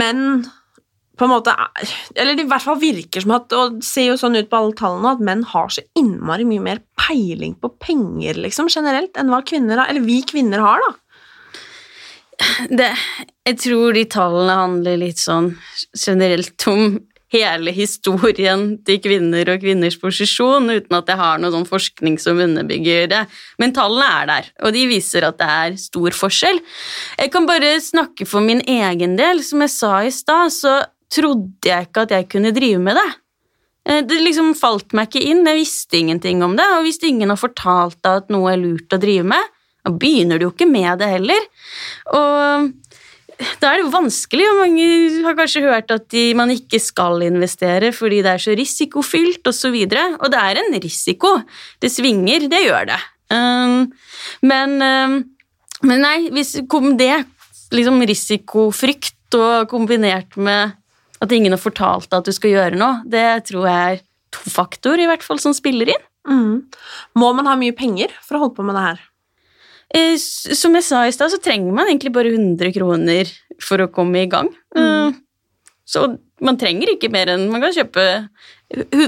menn 0.00 0.46
på 1.18 1.26
en 1.26 1.32
måte 1.32 1.50
er, 1.50 1.92
Eller 2.14 2.36
det 2.38 2.44
i 2.46 2.50
hvert 2.50 2.64
fall 2.64 2.78
virker 2.80 3.24
som 3.24 3.34
at 3.36 3.54
Og 3.56 3.80
det 3.80 3.86
ser 3.88 4.12
jo 4.12 4.18
sånn 4.20 4.38
ut 4.38 4.50
på 4.50 4.60
alle 4.60 4.76
tallene 4.78 5.14
at 5.16 5.24
menn 5.24 5.42
har 5.50 5.72
så 5.74 5.82
innmari 5.98 6.46
mye 6.48 6.64
mer 6.64 6.82
peiling 7.00 7.56
på 7.58 7.72
penger 7.82 8.38
liksom, 8.44 8.70
generelt 8.72 9.18
enn 9.18 9.32
hva 9.32 9.42
kvinner 9.46 9.80
har, 9.80 9.90
eller 9.90 10.04
vi 10.06 10.20
kvinner 10.26 10.62
har, 10.62 10.82
da. 10.84 10.94
Det, 12.70 12.88
jeg 13.48 13.56
tror 13.64 13.96
de 13.96 14.04
tallene 14.12 14.58
handler 14.60 15.00
litt 15.00 15.18
sånn 15.18 15.48
generelt 15.96 16.66
om 16.70 17.00
hele 17.32 17.72
historien 17.76 18.78
til 18.86 19.00
kvinner 19.04 19.50
og 19.52 19.60
kvinners 19.62 19.98
posisjon, 20.00 20.70
uten 20.70 20.96
at 20.96 21.10
jeg 21.10 21.20
har 21.20 21.40
noe 21.40 21.52
sånn 21.52 21.68
forskning 21.68 22.16
som 22.22 22.40
underbygger 22.40 23.08
det. 23.12 23.22
Men 23.60 23.74
tallene 23.76 24.08
er 24.22 24.30
der, 24.32 24.50
og 24.64 24.72
de 24.76 24.86
viser 24.88 25.26
at 25.28 25.38
det 25.40 25.48
er 25.48 25.78
stor 25.80 26.16
forskjell. 26.16 26.60
Jeg 27.18 27.32
kan 27.34 27.48
bare 27.48 27.76
snakke 27.84 28.26
for 28.28 28.44
min 28.44 28.62
egen 28.64 29.16
del. 29.20 29.42
Som 29.44 29.64
jeg 29.64 29.74
sa 29.74 29.92
i 30.04 30.12
stad, 30.14 30.52
så 30.54 30.78
trodde 31.12 31.68
jeg 31.68 31.88
ikke 31.88 32.04
at 32.06 32.14
jeg 32.16 32.28
kunne 32.32 32.54
drive 32.56 32.80
med 32.82 32.98
det. 32.98 33.08
Eh, 33.88 34.02
Det 34.04 34.20
liksom 34.20 34.54
falt 34.58 34.92
meg 34.96 35.08
ikke 35.08 35.28
inn, 35.30 35.46
jeg 35.46 35.62
visste 35.62 36.00
ingenting 36.00 36.42
om 36.44 36.56
det, 36.56 36.66
og 36.76 36.84
hvis 36.84 37.00
ingen 37.08 37.32
har 37.32 37.40
fortalt 37.40 38.00
deg 38.02 38.24
at 38.24 38.34
noe 38.34 38.52
er 38.52 38.60
lurt 38.60 38.92
å 38.92 39.00
drive 39.00 39.24
med, 39.24 39.54
da 39.84 39.94
begynner 39.94 40.38
du 40.38 40.48
jo 40.48 40.52
ikke 40.52 40.68
med 40.68 40.98
det 41.00 41.08
heller. 41.08 41.46
Og 42.12 42.72
da 43.38 43.70
er 43.70 43.78
det 43.78 43.84
jo 43.84 43.92
vanskelig, 43.92 44.46
og 44.50 44.60
mange 44.64 44.86
har 45.22 45.36
kanskje 45.38 45.62
hørt 45.62 45.92
at 45.94 46.08
de, 46.10 46.24
man 46.38 46.50
ikke 46.50 46.80
skal 46.82 47.22
investere 47.26 47.92
fordi 47.94 48.20
det 48.26 48.32
er 48.32 48.42
så 48.42 48.56
risikofylt, 48.58 49.46
osv. 49.46 49.76
Og, 49.78 49.94
så 49.94 50.04
og 50.18 50.32
det 50.34 50.40
er 50.42 50.60
en 50.62 50.78
risiko. 50.82 51.36
Det 51.78 51.90
svinger, 51.92 52.48
det 52.50 52.64
gjør 52.64 52.90
det. 52.90 52.98
Um, 53.30 53.92
men, 54.42 54.76
um, 54.82 55.16
men 55.86 56.02
nei, 56.02 56.16
hvis 56.34 56.56
det, 56.98 57.14
liksom 57.74 58.02
risikofrykt 58.10 59.38
og 59.38 59.68
kombinert 59.70 60.34
med 60.40 60.74
at 61.22 61.34
ingen 61.34 61.54
har 61.54 61.62
fortalt 61.62 62.08
deg 62.08 62.18
at 62.20 62.30
du 62.30 62.34
skal 62.34 62.54
gjøre 62.54 62.78
noe, 62.80 63.02
det 63.06 63.44
tror 63.50 63.68
jeg 63.68 63.98
er 63.98 64.04
to 64.34 64.50
faktorer 64.52 65.04
i 65.04 65.10
hvert 65.10 65.24
fall 65.24 65.40
som 65.42 65.54
spiller 65.56 65.94
inn. 65.94 66.08
Mm. 66.28 66.66
Må 67.18 67.30
man 67.36 67.48
ha 67.48 67.54
mye 67.58 67.76
penger 67.76 68.12
for 68.24 68.36
å 68.36 68.42
holde 68.44 68.58
på 68.58 68.66
med 68.66 68.76
det 68.76 68.84
her? 68.84 69.07
Eh, 69.94 70.16
Som 70.18 70.74
jeg 70.76 70.84
sa 70.84 71.06
i 71.06 71.12
stad, 71.14 71.32
så 71.32 71.40
trenger 71.40 71.72
man 71.72 71.88
egentlig 71.88 72.12
bare 72.12 72.32
100 72.34 72.72
kroner 72.76 73.30
for 73.62 73.80
å 73.84 73.90
komme 73.92 74.24
i 74.24 74.30
gang. 74.30 74.50
Eh, 74.76 75.12
Så 75.88 76.18
man 76.44 76.58
trenger 76.60 76.92
ikke 76.92 77.08
mer 77.10 77.30
enn 77.32 77.48
Man 77.50 77.62
kan 77.64 77.72
kjøpe 77.72 78.28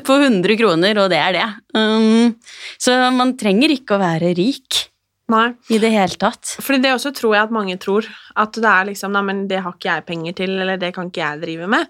for 0.07 0.23
100 0.25 0.57
kroner, 0.57 0.97
og 1.03 1.11
det 1.13 1.19
er 1.21 1.33
det. 1.37 1.49
Um, 1.77 2.37
Så 2.81 2.95
man 3.13 3.37
trenger 3.37 3.69
ikke 3.75 3.99
å 3.99 4.01
være 4.01 4.35
rik 4.39 4.87
Nei. 5.31 5.51
i 5.71 5.79
det 5.79 5.91
hele 5.93 6.17
tatt. 6.17 6.57
Fordi 6.59 6.81
det 6.83 6.95
også 6.95 7.13
tror 7.15 7.35
jeg 7.37 7.45
at 7.45 7.53
mange 7.55 7.77
tror. 7.79 8.09
At 8.35 8.57
det 8.57 8.65
er 8.65 8.89
liksom 8.89 9.13
Nei, 9.13 9.23
men 9.23 9.45
det 9.49 9.61
har 9.61 9.77
ikke 9.77 9.93
jeg 9.93 10.07
penger 10.09 10.33
til, 10.41 10.57
eller 10.59 10.81
det 10.81 10.95
kan 10.97 11.11
ikke 11.11 11.23
jeg 11.23 11.43
drive 11.45 11.69
med. 11.69 11.87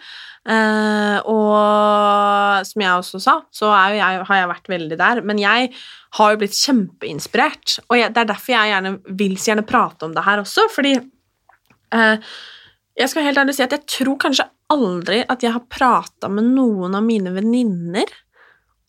Eh, 0.48 1.18
og 1.28 2.64
som 2.64 2.82
jeg 2.82 2.92
også 2.96 3.20
sa, 3.20 3.34
så 3.52 3.72
jeg, 3.92 4.22
har 4.26 4.38
jeg 4.38 4.50
vært 4.50 4.70
veldig 4.72 4.98
der. 5.00 5.20
Men 5.26 5.40
jeg 5.42 5.72
har 6.18 6.32
jo 6.32 6.40
blitt 6.40 6.56
kjempeinspirert, 6.56 7.80
og 7.88 7.98
jeg, 7.98 8.14
det 8.14 8.22
er 8.22 8.30
derfor 8.32 8.56
jeg 8.56 8.72
gjerne 8.72 8.94
vil 9.20 9.36
så 9.36 9.52
gjerne 9.52 9.66
prate 9.68 10.08
om 10.08 10.16
det 10.16 10.24
her 10.26 10.42
også, 10.42 10.66
fordi 10.72 10.94
eh, 10.96 12.32
jeg 13.00 13.12
skal 13.12 13.28
helt 13.28 13.42
ærlig 13.42 13.56
si 13.56 13.64
at 13.64 13.76
jeg 13.76 13.86
tror 13.88 14.18
kanskje 14.20 14.48
aldri 14.70 15.22
at 15.24 15.44
jeg 15.44 15.54
har 15.54 15.68
prata 15.72 16.30
med 16.32 16.52
noen 16.54 16.96
av 16.96 17.04
mine 17.06 17.32
venninner 17.34 18.10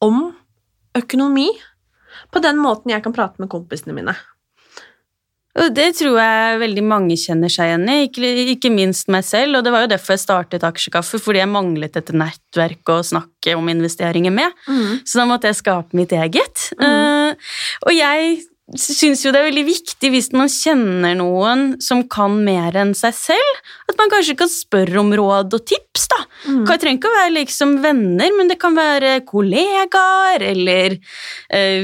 om 0.03 0.29
økonomi 0.97 1.49
på 2.31 2.41
den 2.43 2.59
måten 2.59 2.91
jeg 2.91 3.03
kan 3.05 3.15
prate 3.15 3.41
med 3.41 3.51
kompisene 3.51 3.95
mine. 3.95 4.15
Og 5.59 5.73
det 5.75 5.89
tror 5.99 6.15
jeg 6.15 6.59
veldig 6.61 6.83
mange 6.87 7.17
kjenner 7.19 7.51
seg 7.51 7.71
igjen 7.71 7.89
i, 7.91 7.97
ikke, 8.07 8.29
ikke 8.53 8.71
minst 8.71 9.09
meg 9.11 9.25
selv. 9.27 9.57
Og 9.59 9.65
det 9.65 9.73
var 9.73 9.83
jo 9.83 9.91
derfor 9.91 10.15
jeg 10.15 10.23
startet 10.23 10.63
Aksjekaffe, 10.67 11.19
fordi 11.19 11.41
jeg 11.41 11.51
manglet 11.51 11.97
et 11.99 12.13
nettverk 12.15 12.93
å 12.93 13.01
snakke 13.03 13.57
om 13.59 13.71
investeringer 13.73 14.31
med. 14.31 14.55
Så 15.03 15.19
da 15.19 15.27
måtte 15.27 15.51
jeg 15.51 15.59
skape 15.59 15.97
mitt 15.97 16.15
eget. 16.15 16.69
Eh, 16.79 17.51
og 17.83 17.93
jeg 17.95 18.39
syns 18.79 19.25
jo 19.25 19.31
det 19.33 19.41
er 19.41 19.49
veldig 19.49 19.63
viktig 19.67 20.11
hvis 20.13 20.29
man 20.37 20.49
kjenner 20.51 21.15
noen 21.19 21.63
som 21.83 22.03
kan 22.11 22.37
mer 22.45 22.75
enn 22.79 22.93
seg 22.95 23.15
selv, 23.17 23.59
at 23.91 23.97
man 23.99 24.11
kanskje 24.13 24.37
kan 24.39 24.51
spørre 24.51 25.01
om 25.01 25.11
råd 25.17 25.57
og 25.57 25.65
tips, 25.67 26.05
da. 26.11 26.19
Det 26.67 26.77
trenger 26.79 26.99
ikke 26.99 27.11
å 27.11 27.17
være 27.17 27.33
liksom 27.35 27.75
venner, 27.83 28.31
men 28.37 28.51
det 28.51 28.57
kan 28.61 28.77
være 28.77 29.17
kollegaer 29.27 30.45
eller 30.51 30.95
eh, 31.53 31.83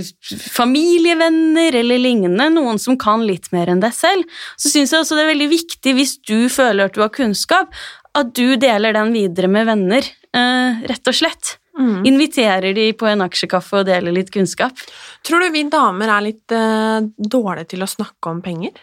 familievenner 0.55 1.77
eller 1.81 2.01
lignende. 2.01 2.49
Noen 2.55 2.79
som 2.81 2.97
kan 2.99 3.25
litt 3.27 3.51
mer 3.55 3.73
enn 3.73 3.83
deg 3.83 3.93
selv. 3.95 4.39
Så 4.55 4.71
syns 4.73 4.93
jeg 4.93 5.03
også 5.03 5.17
det 5.17 5.27
er 5.27 5.33
veldig 5.33 5.51
viktig 5.51 5.95
hvis 5.97 6.17
du 6.23 6.47
føler 6.53 6.87
at 6.87 6.97
du 6.97 7.03
har 7.03 7.13
kunnskap, 7.13 7.75
at 8.17 8.33
du 8.37 8.55
deler 8.57 8.95
den 8.95 9.13
videre 9.13 9.51
med 9.51 9.67
venner, 9.69 10.07
eh, 10.33 10.83
rett 10.89 11.11
og 11.11 11.19
slett. 11.19 11.57
Inviterer 11.77 12.73
de 12.73 12.89
på 12.97 13.07
en 13.09 13.21
aksjekaffe 13.25 13.81
og 13.81 13.89
deler 13.89 14.15
litt 14.15 14.31
kunnskap. 14.33 14.77
Tror 15.25 15.43
du 15.43 15.51
vi 15.53 15.65
damer 15.69 16.09
er 16.09 16.25
litt 16.25 16.55
uh, 16.55 17.01
dårlige 17.17 17.73
til 17.75 17.85
å 17.85 17.89
snakke 17.91 18.33
om 18.33 18.41
penger? 18.45 18.73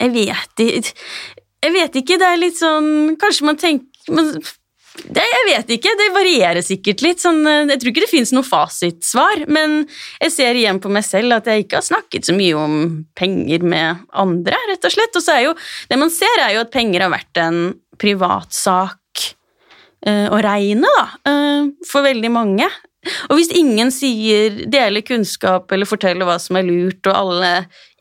Jeg 0.00 0.10
vet 0.14 0.62
Jeg 0.62 1.72
vet 1.74 1.96
ikke, 1.98 2.18
det 2.20 2.26
er 2.26 2.38
litt 2.38 2.54
sånn 2.54 3.16
Kanskje 3.18 3.46
man 3.48 3.56
tenker 3.58 4.14
man, 4.14 4.28
det, 5.06 5.22
Jeg 5.22 5.46
vet 5.48 5.72
ikke, 5.76 5.92
det 5.98 6.08
varierer 6.14 6.64
sikkert 6.66 7.02
litt. 7.04 7.20
Sånn, 7.22 7.40
eh, 7.46 7.68
jeg 7.70 7.80
tror 7.80 7.92
ikke 7.92 8.04
det 8.04 8.10
finnes 8.10 8.32
noe 8.34 8.46
fasitsvar, 8.46 9.44
men 9.52 9.84
jeg 10.18 10.34
ser 10.34 10.58
igjen 10.58 10.80
på 10.82 10.90
meg 10.92 11.06
selv 11.06 11.36
at 11.38 11.46
jeg 11.48 11.64
ikke 11.64 11.78
har 11.78 11.86
snakket 11.86 12.26
så 12.26 12.34
mye 12.36 12.58
om 12.58 12.74
penger 13.18 13.62
med 13.62 14.02
andre, 14.10 14.58
rett 14.72 14.88
og 14.88 14.94
slett. 14.94 15.14
Og 15.14 15.24
så 15.24 15.36
er 15.36 15.44
jo 15.46 15.54
Det 15.90 15.98
man 16.00 16.10
ser, 16.10 16.42
er 16.42 16.56
jo 16.56 16.64
at 16.64 16.74
penger 16.74 17.06
har 17.06 17.14
vært 17.14 17.42
en 17.42 17.60
privatsak 18.00 18.99
eh, 20.06 20.28
å 20.30 20.38
regne, 20.44 20.94
da, 20.98 21.08
eh, 21.30 21.66
for 21.88 22.06
veldig 22.06 22.32
mange. 22.34 22.68
Og 23.30 23.38
hvis 23.38 23.52
ingen 23.56 23.88
sier, 23.94 24.66
deler 24.68 25.04
kunnskap 25.06 25.72
eller 25.72 25.88
forteller 25.88 26.28
hva 26.28 26.36
som 26.42 26.58
er 26.60 26.66
lurt, 26.68 27.00
og 27.08 27.16
alle 27.16 27.52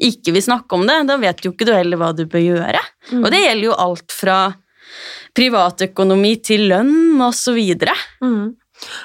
ikke 0.03 0.33
vil 0.35 0.43
snakke 0.43 0.75
om 0.75 0.83
det, 0.89 0.97
da 1.07 1.15
vet 1.21 1.45
jo 1.45 1.53
ikke 1.53 1.69
du 1.69 1.71
heller 1.71 2.01
hva 2.01 2.11
du 2.15 2.25
bør 2.27 2.43
gjøre. 2.43 2.81
Og 3.21 3.29
det 3.31 3.43
gjelder 3.45 3.69
jo 3.69 3.77
alt 3.79 4.15
fra 4.15 4.39
privatøkonomi 5.37 6.33
til 6.43 6.67
lønn 6.71 7.21
og 7.21 7.31
så 7.37 7.53
videre. 7.55 7.95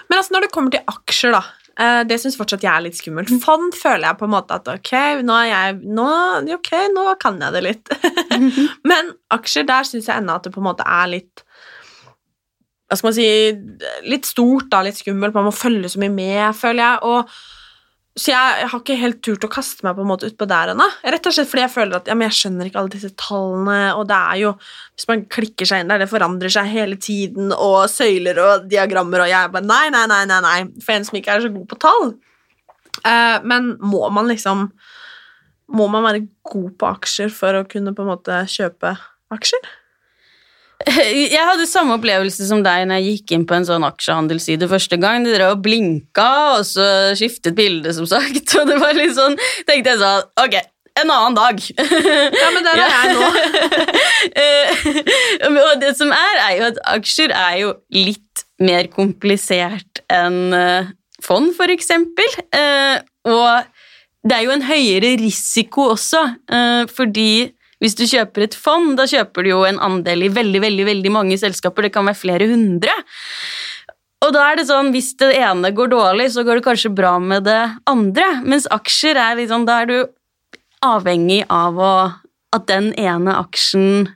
Men 0.09 0.19
altså, 0.19 0.35
når 0.35 0.47
det 0.47 0.55
kommer 0.55 0.75
til 0.75 0.83
aksjer, 0.91 1.35
da 1.35 1.43
eh, 1.83 2.03
Det 2.09 2.19
syns 2.23 2.37
fortsatt 2.39 2.65
jeg 2.65 2.73
er 2.73 2.85
litt 2.87 2.99
skummelt. 2.99 3.31
Fond 3.43 3.75
føler 3.79 4.09
jeg 4.09 4.19
på 4.21 4.29
en 4.29 4.35
måte 4.35 4.59
at 4.59 4.71
ok, 4.71 4.93
nå 5.27 5.39
jeg 5.49 5.79
nå, 5.85 6.11
okay, 6.57 6.91
nå 6.95 7.07
kan 7.23 7.39
jeg 7.43 7.55
det 7.55 7.65
litt. 7.69 7.95
Men 8.91 9.15
aksjer, 9.35 9.67
der 9.69 9.87
syns 9.87 10.11
jeg 10.11 10.17
ennå 10.19 10.39
at 10.39 10.47
det 10.49 10.55
på 10.55 10.63
en 10.63 10.71
måte 10.73 10.87
er 10.87 11.11
litt 11.19 11.44
Hva 12.95 13.01
skal 13.01 13.11
man 13.11 13.19
si 13.19 13.29
Litt 14.07 14.31
stort, 14.31 14.71
da, 14.71 14.85
litt 14.87 15.01
skummelt. 15.01 15.35
Man 15.35 15.49
må 15.49 15.53
følge 15.55 15.91
så 15.91 16.01
mye 16.03 16.15
med, 16.15 16.47
føler 16.57 16.85
jeg. 16.85 17.03
og 17.11 17.37
så 18.15 18.31
jeg, 18.31 18.67
har 18.71 18.79
ikke 18.79 18.95
helt 18.95 19.19
turt 19.27 19.43
å 19.43 19.51
kaste 19.51 19.83
meg 19.83 19.97
på 19.97 20.05
en 20.05 20.07
måte 20.07 20.29
utpå 20.31 20.47
der 20.47 20.71
ennå. 20.71 20.85
Rett 21.03 21.25
og 21.27 21.35
slett 21.35 21.49
fordi 21.51 21.65
jeg 21.65 21.73
føler 21.75 21.99
at 21.99 22.07
ja, 22.07 22.15
jeg 22.23 22.37
skjønner 22.37 22.69
ikke 22.69 22.79
alle 22.79 22.93
disse 22.93 23.11
tallene, 23.19 23.79
og 23.99 24.05
det 24.07 24.19
er 24.19 24.39
jo 24.45 24.53
Hvis 24.95 25.09
man 25.11 25.25
klikker 25.35 25.67
seg 25.67 25.83
inn 25.83 25.91
der, 25.91 26.05
det 26.05 26.11
forandrer 26.13 26.53
seg 26.55 26.71
hele 26.71 26.99
tiden, 27.03 27.51
og 27.51 27.89
søyler 27.91 28.39
og 28.39 28.69
diagrammer, 28.71 29.25
og 29.25 29.33
jeg 29.33 29.51
bare 29.57 29.67
Nei, 29.67 29.89
nei, 29.91 30.05
nei, 30.13 30.21
nei, 30.31 30.39
nei. 30.47 30.61
For 30.79 30.95
en 30.95 31.09
som 31.09 31.19
ikke 31.19 31.35
er 31.35 31.43
så 31.43 31.51
god 31.57 31.67
på 31.73 31.81
tall. 31.83 32.15
Uh, 33.03 33.43
men 33.43 33.73
må 33.83 34.07
man 34.15 34.31
liksom 34.31 34.69
Må 35.75 35.89
man 35.91 36.07
være 36.07 36.29
god 36.47 36.71
på 36.79 36.93
aksjer 36.93 37.35
for 37.35 37.59
å 37.59 37.67
kunne 37.67 37.97
på 37.97 38.07
en 38.07 38.13
måte 38.15 38.45
kjøpe 38.53 38.95
aksjer? 39.35 39.75
Jeg 41.35 41.41
hadde 41.41 41.67
samme 41.69 41.97
opplevelse 41.99 42.47
som 42.49 42.63
deg 42.65 42.85
når 42.89 43.01
jeg 43.01 43.17
gikk 43.17 43.35
inn 43.37 43.47
på 43.49 43.57
en 43.57 43.67
sånn 43.69 43.87
aksjehandelsside 43.87 44.69
første 44.71 44.99
gang. 45.01 45.25
De 45.25 45.33
drev 45.35 45.55
og 45.57 45.63
blinka, 45.65 46.29
og 46.59 46.63
så 46.69 46.87
skiftet 47.19 47.57
bilde, 47.57 47.95
som 47.97 48.07
sagt. 48.09 48.47
Og 48.61 48.69
det 48.69 48.79
var 48.83 48.97
litt 48.97 49.17
sånn 49.17 49.37
tenkte 49.69 49.95
jeg 49.95 50.01
sånn 50.03 50.23
Ok, 50.45 50.55
en 51.01 51.11
annen 51.11 51.39
dag. 51.39 51.57
Ja, 52.43 52.49
men 52.55 52.63
der 52.67 52.77
er 52.83 52.89
jeg 52.95 53.09
nå. 53.15 53.23
Og 55.65 55.75
det 55.83 55.93
som 55.99 56.13
er, 56.15 56.35
er 56.49 56.53
jo 56.59 56.69
at 56.73 56.79
aksjer 56.97 57.31
er 57.35 57.57
jo 57.63 57.73
litt 57.95 58.45
mer 58.63 58.87
komplisert 58.93 60.03
enn 60.13 60.55
eh, 60.55 60.93
fond, 61.25 61.51
for 61.57 61.73
eksempel. 61.73 62.31
Eh, 62.55 62.97
og 63.31 63.65
det 64.25 64.37
er 64.37 64.47
jo 64.47 64.55
en 64.55 64.67
høyere 64.69 65.15
risiko 65.21 65.91
også, 65.95 66.23
eh, 66.49 66.83
fordi 66.93 67.53
hvis 67.85 67.99
du 67.99 68.07
kjøper 68.09 68.47
et 68.47 68.57
fond, 68.57 68.95
da 68.97 69.05
kjøper 69.05 69.45
du 69.45 69.51
jo 69.51 69.61
en 69.69 69.77
andel 69.85 70.25
i 70.25 70.33
veldig, 70.33 70.63
veldig, 70.65 70.89
veldig 70.89 71.11
mange 71.13 71.37
selskaper. 71.37 71.85
Det 71.85 71.93
kan 71.93 72.09
være 72.09 72.17
flere 72.17 72.49
hundre. 72.49 72.95
Og 74.25 74.33
da 74.33 74.47
er 74.49 74.57
det 74.57 74.71
sånn, 74.71 74.89
Hvis 74.95 75.13
det 75.21 75.35
ene 75.37 75.69
går 75.77 75.93
dårlig, 75.93 76.31
så 76.33 76.47
går 76.47 76.59
det 76.63 76.65
kanskje 76.65 76.95
bra 76.97 77.19
med 77.21 77.45
det 77.45 77.61
andre. 77.91 78.41
Mens 78.41 78.65
aksjer 78.73 79.21
er 79.21 79.37
liksom, 79.37 79.67
da 79.69 79.83
er 79.83 79.91
du 79.91 79.99
avhengig 80.85 81.43
av 81.53 81.77
å, 81.77 81.95
at 82.57 82.67
den 82.73 82.95
ene 82.97 83.37
aksjen 83.37 84.09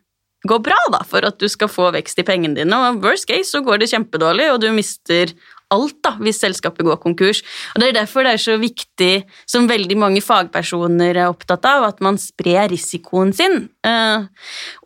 går 0.49 0.63
bra 0.65 0.79
da, 0.95 1.03
for 1.05 1.27
at 1.29 1.37
du 1.37 1.49
skal 1.51 1.69
få 1.69 1.91
vekst 1.93 2.21
i 2.23 2.25
pengene 2.25 2.57
dine. 2.57 2.73
Og 2.73 3.05
worst 3.05 3.29
case 3.29 3.53
så 3.53 3.61
går 3.65 3.83
det 3.83 3.91
kjempedårlig, 3.93 4.49
og 4.55 4.63
du 4.65 4.71
mister 4.73 5.35
alt 5.75 5.99
da, 6.05 6.15
hvis 6.23 6.41
selskapet 6.43 6.87
går 6.87 7.01
konkurs. 7.03 7.43
Og 7.75 7.83
Det 7.83 7.89
er 7.89 7.99
derfor 8.01 8.25
det 8.25 8.37
er 8.37 8.43
så 8.43 8.57
viktig, 8.61 9.25
som 9.47 9.69
veldig 9.69 9.99
mange 10.01 10.23
fagpersoner 10.25 11.17
er 11.17 11.29
opptatt 11.29 11.67
av, 11.69 11.89
at 11.91 12.01
man 12.05 12.19
sprer 12.21 12.69
risikoen 12.73 13.35
sin, 13.37 13.69
eh, 13.85 14.25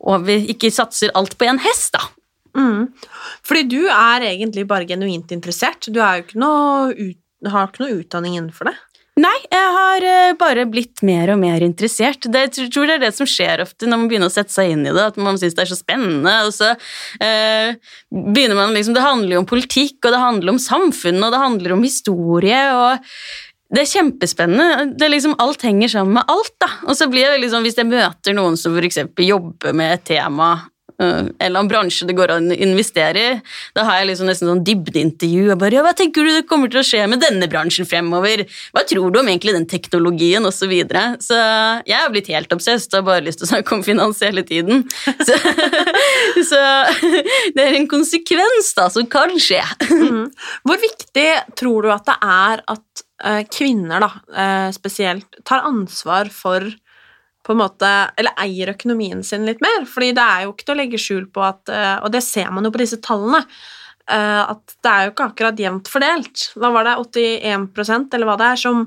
og 0.01 0.27
vi 0.27 0.41
ikke 0.55 0.73
satser 0.75 1.15
alt 1.15 1.39
på 1.39 1.49
en 1.49 1.63
hest. 1.63 1.93
da. 1.93 2.03
Mm. 2.57 2.93
Fordi 3.47 3.63
du 3.65 3.81
er 3.89 4.27
egentlig 4.29 4.67
bare 4.69 4.87
genuint 4.89 5.33
interessert. 5.33 5.89
Du 5.89 6.01
er 6.01 6.19
jo 6.19 6.27
ikke 6.27 6.43
noe 6.43 6.93
ut, 6.93 7.19
har 7.49 7.71
ikke 7.71 7.85
noe 7.85 8.01
utdanning 8.03 8.37
innenfor 8.37 8.71
det. 8.71 8.77
Nei, 9.21 9.35
jeg 9.53 9.73
har 9.75 10.05
eh, 10.09 10.35
bare 10.41 10.63
blitt 10.73 11.03
mer 11.05 11.35
og 11.35 11.41
mer 11.43 11.61
interessert. 11.61 12.25
Det, 12.33 12.47
jeg 12.57 12.71
tror 12.73 12.89
det 12.89 12.95
er 12.95 13.03
det 13.03 13.11
som 13.13 13.29
skjer 13.29 13.61
ofte 13.61 13.85
når 13.85 14.01
man 14.01 14.09
begynner 14.09 14.31
å 14.31 14.33
sette 14.33 14.55
seg 14.55 14.73
inn 14.73 14.87
i 14.87 14.95
det, 14.95 15.05
at 15.13 15.19
man 15.21 15.37
syns 15.41 15.57
det 15.59 15.67
er 15.67 15.69
så 15.75 15.77
spennende, 15.77 16.33
og 16.47 16.55
så 16.57 16.71
eh, 17.21 17.77
begynner 18.09 18.57
man 18.57 18.73
liksom 18.73 18.97
Det 18.97 19.05
handler 19.05 19.37
jo 19.37 19.43
om 19.43 19.51
politikk, 19.51 19.99
og 20.01 20.15
det 20.15 20.23
handler 20.23 20.55
om 20.55 20.63
samfunn, 20.65 21.21
og 21.21 21.35
det 21.35 21.43
handler 21.45 21.77
om 21.77 21.85
historie, 21.85 22.63
og 22.73 23.13
det 23.73 23.85
er 23.85 23.93
kjempespennende. 23.93 24.89
Det 24.97 25.05
er 25.05 25.13
liksom, 25.13 25.37
alt 25.45 25.65
henger 25.65 25.93
sammen 25.93 26.17
med 26.17 26.33
alt. 26.33 26.57
da. 26.61 26.73
Og 26.89 26.97
så 26.97 27.09
blir 27.13 27.29
det 27.33 27.41
liksom, 27.45 27.65
Hvis 27.65 27.79
jeg 27.81 27.89
møter 27.89 28.37
noen 28.37 28.57
som 28.61 28.77
f.eks. 28.77 29.01
jobber 29.29 29.77
med 29.77 29.97
et 29.97 30.05
tema 30.13 30.55
en 31.03 31.31
eller 31.39 31.61
annen 31.61 31.71
bransje 31.71 32.07
det 32.09 32.17
går 32.19 32.35
an 32.35 32.53
å 32.53 32.59
investere 32.67 33.23
i. 33.23 33.35
Da 33.77 33.85
har 33.89 34.01
jeg 34.01 34.11
liksom 34.13 34.31
nesten 34.31 34.51
sånn 34.51 34.65
dybdeintervju. 34.67 35.53
og 35.53 35.59
bare, 35.59 35.77
ja, 35.77 35.83
'Hva 35.83 35.95
tenker 35.97 36.25
du 36.25 36.33
det 36.33 36.49
kommer 36.49 36.71
til 36.71 36.81
å 36.81 36.87
skje 36.87 37.07
med 37.09 37.21
denne 37.21 37.49
bransjen 37.49 37.89
fremover?' 37.89 38.47
'Hva 38.73 38.87
tror 38.89 39.13
du 39.13 39.21
om 39.21 39.29
egentlig 39.29 39.55
den 39.55 39.67
teknologien?' 39.67 40.47
Og 40.47 40.53
så 40.53 40.69
videre. 40.69 41.17
Så 41.21 41.37
jeg 41.87 41.99
har 41.99 42.11
blitt 42.11 42.29
helt 42.29 42.53
obsesst 42.53 42.93
og 42.95 43.03
har 43.03 43.09
bare 43.11 43.27
lyst 43.27 43.39
til 43.41 43.47
å 43.47 43.53
snakke 43.53 43.73
om 43.73 43.83
finans 43.83 44.21
hele 44.21 44.43
tiden. 44.43 44.89
Så, 45.23 45.35
så 46.51 46.61
det 47.55 47.63
er 47.63 47.77
en 47.77 47.89
konsekvens 47.89 48.75
da, 48.75 48.89
som 48.89 49.07
kan 49.07 49.35
skje. 49.39 49.63
Mm. 49.91 50.31
Hvor 50.67 50.79
viktig 50.83 51.31
tror 51.59 51.83
du 51.83 51.93
at 51.93 52.07
det 52.07 52.19
er 52.23 52.63
at 52.75 53.05
uh, 53.25 53.43
kvinner 53.53 54.03
da, 54.03 54.11
uh, 54.35 54.69
spesielt 54.75 55.43
tar 55.49 55.67
ansvar 55.69 56.31
for 56.33 56.67
på 57.43 57.55
en 57.55 57.61
måte, 57.63 57.91
eller 58.19 58.35
eier 58.41 58.71
økonomien 58.73 59.23
sin 59.27 59.47
litt 59.49 59.63
mer. 59.65 59.87
fordi 59.89 60.13
det 60.15 60.25
er 60.25 60.45
jo 60.45 60.53
ikke 60.53 60.67
til 60.67 60.75
å 60.75 60.81
legge 60.81 61.01
skjul 61.01 61.25
på 61.35 61.43
at 61.43 61.73
eh, 61.73 61.97
Og 62.05 62.13
det 62.15 62.23
ser 62.23 62.51
man 62.55 62.65
jo 62.65 62.73
på 62.75 62.83
disse 62.83 63.01
tallene. 63.03 63.43
Eh, 64.11 64.43
at 64.55 64.77
det 64.83 64.93
er 64.93 65.07
jo 65.07 65.15
ikke 65.15 65.29
akkurat 65.31 65.63
jevnt 65.65 65.91
fordelt. 65.91 66.49
Hva 66.55 66.73
var 66.75 66.87
det? 66.87 66.97
81% 67.03 68.15
eller 68.15 68.31
hva 68.31 68.37
det 68.39 68.51
er, 68.53 68.63
som, 68.63 68.85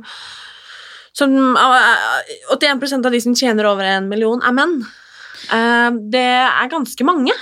som 1.15 1.35
81 1.55 2.85
eh, 2.85 2.95
av 3.01 3.11
de 3.11 3.23
som 3.27 3.35
tjener 3.35 3.67
over 3.67 3.91
en 3.97 4.07
million, 4.11 4.43
er 4.43 4.55
menn. 4.55 4.79
Det 5.45 6.25
er 6.41 6.71
ganske 6.71 7.05
mange. 7.05 7.35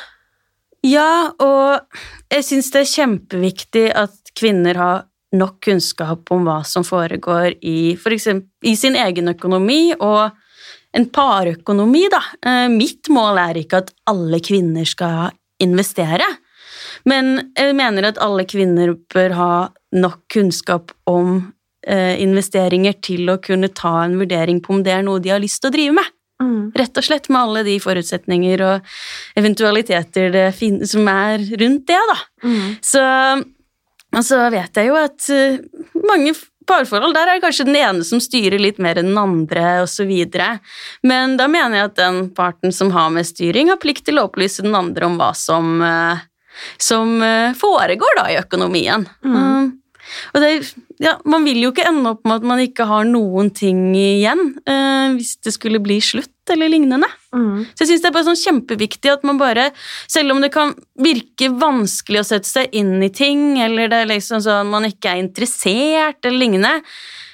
Ja, 0.83 1.31
og 1.39 1.85
jeg 2.33 2.43
syns 2.43 2.73
det 2.73 2.81
er 2.81 2.91
kjempeviktig 2.91 3.85
at 3.95 4.33
kvinner 4.35 4.79
har 4.81 5.03
nok 5.33 5.61
kunnskap 5.63 6.29
om 6.33 6.43
hva 6.45 6.59
som 6.67 6.83
foregår 6.85 7.55
i, 7.61 7.95
for 8.01 8.13
eksempel, 8.13 8.49
i 8.67 8.75
sin 8.77 8.97
egen 8.99 9.31
økonomi, 9.31 9.93
og 9.95 10.33
en 10.93 11.07
parøkonomi, 11.09 12.05
da. 12.13 12.21
Eh, 12.45 12.67
mitt 12.71 13.09
mål 13.13 13.39
er 13.41 13.61
ikke 13.63 13.83
at 13.83 13.93
alle 14.09 14.39
kvinner 14.43 14.87
skal 14.87 15.33
investere, 15.63 16.27
men 17.09 17.51
jeg 17.57 17.75
mener 17.77 18.09
at 18.11 18.19
alle 18.21 18.45
kvinner 18.49 18.93
bør 19.13 19.35
ha 19.37 19.53
nok 19.95 20.21
kunnskap 20.33 20.93
om 21.09 21.53
eh, 21.87 22.19
investeringer 22.23 22.97
til 23.03 23.31
å 23.31 23.39
kunne 23.43 23.71
ta 23.75 24.03
en 24.03 24.17
vurdering 24.21 24.61
på 24.63 24.75
om 24.75 24.83
det 24.85 24.93
er 24.95 25.05
noe 25.05 25.21
de 25.23 25.33
har 25.33 25.41
lyst 25.43 25.63
til 25.63 25.71
å 25.71 25.75
drive 25.75 25.97
med. 25.99 26.13
Mm. 26.43 26.71
Rett 26.75 26.99
og 26.99 27.05
slett 27.05 27.29
med 27.31 27.41
alle 27.41 27.63
de 27.67 27.75
forutsetninger 27.81 28.63
og 28.65 28.93
eventualiteter 29.39 30.37
som 30.89 31.09
er 31.11 31.43
rundt 31.61 31.85
det, 31.89 31.99
da. 32.09 32.17
Mm. 32.43 32.71
Så, 32.83 33.03
så 34.25 34.41
vet 34.53 34.81
jeg 34.81 34.89
jo 34.89 34.97
at 34.99 35.29
eh, 35.33 35.61
mange 36.03 36.35
parforhold, 36.67 37.15
der 37.15 37.29
er 37.29 37.37
det 37.37 37.45
kanskje 37.45 37.67
den 37.67 37.77
ene 37.79 38.05
som 38.07 38.21
styrer 38.23 38.61
litt 38.61 38.79
mer 38.81 38.99
enn 38.99 39.11
den 39.11 39.19
andre, 39.19 39.83
osv. 39.83 40.11
Men 41.05 41.37
da 41.39 41.47
mener 41.51 41.79
jeg 41.79 41.91
at 41.91 41.99
den 41.99 42.19
parten 42.35 42.75
som 42.75 42.93
har 42.95 43.11
med 43.13 43.27
styring, 43.29 43.71
har 43.73 43.81
plikt 43.81 44.07
til 44.07 44.19
å 44.19 44.27
opplyse 44.29 44.65
den 44.65 44.75
andre 44.77 45.09
om 45.09 45.19
hva 45.21 45.31
som, 45.37 45.75
eh, 45.81 46.23
som 46.77 47.15
eh, 47.21 47.55
foregår 47.57 48.19
da 48.21 48.27
i 48.31 48.39
økonomien. 48.41 49.07
Mm. 49.25 49.39
Um, 49.39 49.71
og 50.35 50.43
det, 50.43 50.51
ja, 51.01 51.15
man 51.25 51.45
vil 51.47 51.61
jo 51.63 51.71
ikke 51.71 51.87
ende 51.87 52.11
opp 52.15 52.25
med 52.27 52.41
at 52.41 52.47
man 52.53 52.61
ikke 52.61 52.85
har 52.89 53.05
noen 53.07 53.53
ting 53.55 53.93
igjen 53.95 54.57
hvis 55.15 55.37
det 55.45 55.53
skulle 55.55 55.79
bli 55.81 56.01
slutt 56.03 56.51
eller 56.51 56.67
lignende. 56.69 57.07
Mm. 57.33 57.63
Så 57.73 57.83
jeg 57.83 57.89
synes 57.89 58.03
det 58.03 58.09
er 58.09 58.15
bare 58.15 58.27
sånn 58.27 58.41
kjempeviktig 58.43 59.09
at 59.09 59.23
man 59.25 59.39
bare, 59.41 59.69
selv 60.11 60.35
om 60.35 60.41
det 60.43 60.51
kan 60.53 60.75
virke 61.01 61.49
vanskelig 61.49 62.21
å 62.21 62.27
sette 62.27 62.49
seg 62.49 62.75
inn 62.77 62.99
i 63.01 63.09
ting, 63.13 63.57
eller 63.63 63.89
det 63.89 64.03
er 64.03 64.11
liksom 64.11 64.43
sånn 64.45 64.69
man 64.69 64.85
ikke 64.89 65.15
er 65.15 65.23
interessert 65.23 66.21
eller 66.21 66.39
lignende, 66.45 66.75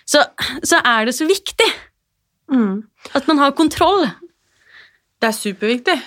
så, 0.07 0.23
så 0.65 0.79
er 0.79 1.09
det 1.09 1.17
så 1.17 1.27
viktig 1.29 1.67
mm. 2.51 2.79
at 3.19 3.27
man 3.29 3.43
har 3.43 3.57
kontroll. 3.57 4.07
Det 5.19 5.29
er 5.29 5.35
superviktig. 5.35 5.97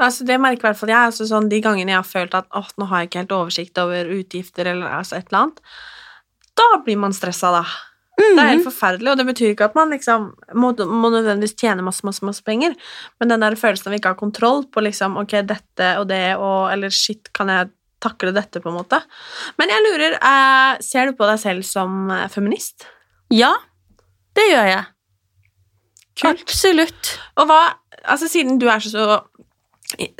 Altså, 0.00 0.24
det 0.24 0.40
merker 0.40 0.64
i 0.64 0.70
hvert 0.70 0.80
fall 0.80 0.92
jeg. 0.94 1.12
Altså, 1.12 1.28
sånn, 1.28 1.50
de 1.52 1.60
gangene 1.60 1.92
jeg 1.92 2.00
har 2.00 2.08
følt 2.08 2.34
at 2.38 2.48
åh, 2.56 2.72
nå 2.80 2.88
har 2.88 3.02
jeg 3.02 3.10
ikke 3.10 3.22
helt 3.22 3.36
oversikt 3.36 3.80
over 3.82 4.08
utgifter 4.16 4.72
eller 4.72 4.88
altså, 4.88 5.20
et 5.20 5.28
eller 5.28 5.44
annet, 5.44 5.62
da 6.56 6.68
blir 6.84 6.98
man 7.00 7.14
stressa, 7.16 7.52
da. 7.52 7.64
Mm. 8.20 8.36
Det 8.36 8.42
er 8.42 8.50
helt 8.52 8.66
forferdelig, 8.66 9.10
og 9.12 9.18
det 9.20 9.26
betyr 9.30 9.54
ikke 9.54 9.70
at 9.70 9.76
man 9.78 9.92
liksom 9.94 10.30
må, 10.60 10.72
må 10.76 11.10
nødvendigvis 11.12 11.56
tjene 11.58 11.84
masse, 11.86 12.04
masse, 12.06 12.24
masse 12.26 12.44
penger, 12.46 12.76
men 13.20 13.32
den 13.32 13.44
der 13.44 13.56
følelsen 13.58 13.90
av 13.90 13.96
ikke 13.96 14.12
ha 14.12 14.18
kontroll 14.20 14.66
på 14.68 14.84
liksom 14.84 15.16
ok, 15.22 15.38
dette 15.48 15.90
og 16.00 16.08
det 16.10 16.36
og 16.36 16.70
Eller 16.70 16.92
shit, 16.94 17.32
kan 17.36 17.50
jeg 17.52 17.72
takle 18.00 18.32
dette, 18.36 18.62
på 18.62 18.70
en 18.70 18.78
måte? 18.78 19.00
Men 19.60 19.72
jeg 19.72 19.84
lurer, 19.88 20.16
eh, 20.16 20.78
ser 20.84 21.10
du 21.10 21.16
på 21.16 21.28
deg 21.28 21.40
selv 21.40 21.66
som 21.66 22.10
eh, 22.12 22.28
feminist? 22.32 22.86
Ja, 23.32 23.52
det 24.36 24.46
gjør 24.50 24.70
jeg. 24.70 24.88
Kult. 26.20 26.44
Absolutt. 26.48 27.14
Og 27.40 27.50
hva 27.50 27.62
Altså, 28.08 28.30
siden 28.32 28.56
du 28.56 28.64
er 28.72 28.80
så 28.80 29.18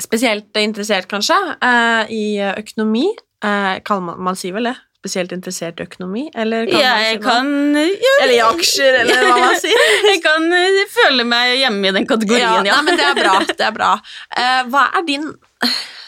spesielt 0.03 0.57
interessert, 0.59 1.07
kanskje, 1.09 1.33
eh, 1.65 2.11
i 2.13 2.25
økonomi, 2.59 3.07
eh, 3.43 3.79
kan 3.81 4.03
man, 4.03 4.19
man 4.21 4.35
sier 4.35 4.53
vel 4.53 4.69
det? 4.69 4.75
Spesielt 5.01 5.33
interessert 5.33 5.81
i 5.81 5.85
økonomi? 5.87 6.27
Eller 6.37 6.67
kan 6.69 6.77
ja, 6.77 6.91
jeg 7.07 7.21
kan 7.23 7.47
ja, 7.75 8.15
Eller 8.21 8.35
i 8.35 8.41
aksjer, 8.45 8.99
eller 9.01 9.23
hva 9.25 9.37
man 9.41 9.55
sier. 9.59 9.85
jeg 10.11 10.21
kan 10.23 10.45
uh, 10.53 10.81
føle 10.93 11.25
meg 11.27 11.55
hjemme 11.63 11.89
i 11.89 11.95
den 11.97 12.09
kategorien, 12.09 12.61
ja. 12.61 12.67
ja. 12.69 12.75
Nei, 12.77 12.85
men 12.89 12.99
det 12.99 13.07
er 13.07 13.17
bra. 13.17 13.37
Det 13.49 13.65
er 13.65 13.73
bra. 13.75 13.95
Uh, 14.35 14.59
hva 14.69 14.85
er 14.99 15.07
din 15.07 15.25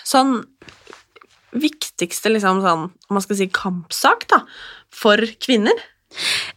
sånn 0.05 0.37
viktigste 1.53 2.31
liksom 2.33 2.61
sånn, 2.61 2.85
om 2.93 3.17
man 3.17 3.25
skal 3.25 3.39
si 3.39 3.49
kampsak, 3.53 4.27
da, 4.29 4.43
for 4.93 5.21
kvinner? 5.41 5.81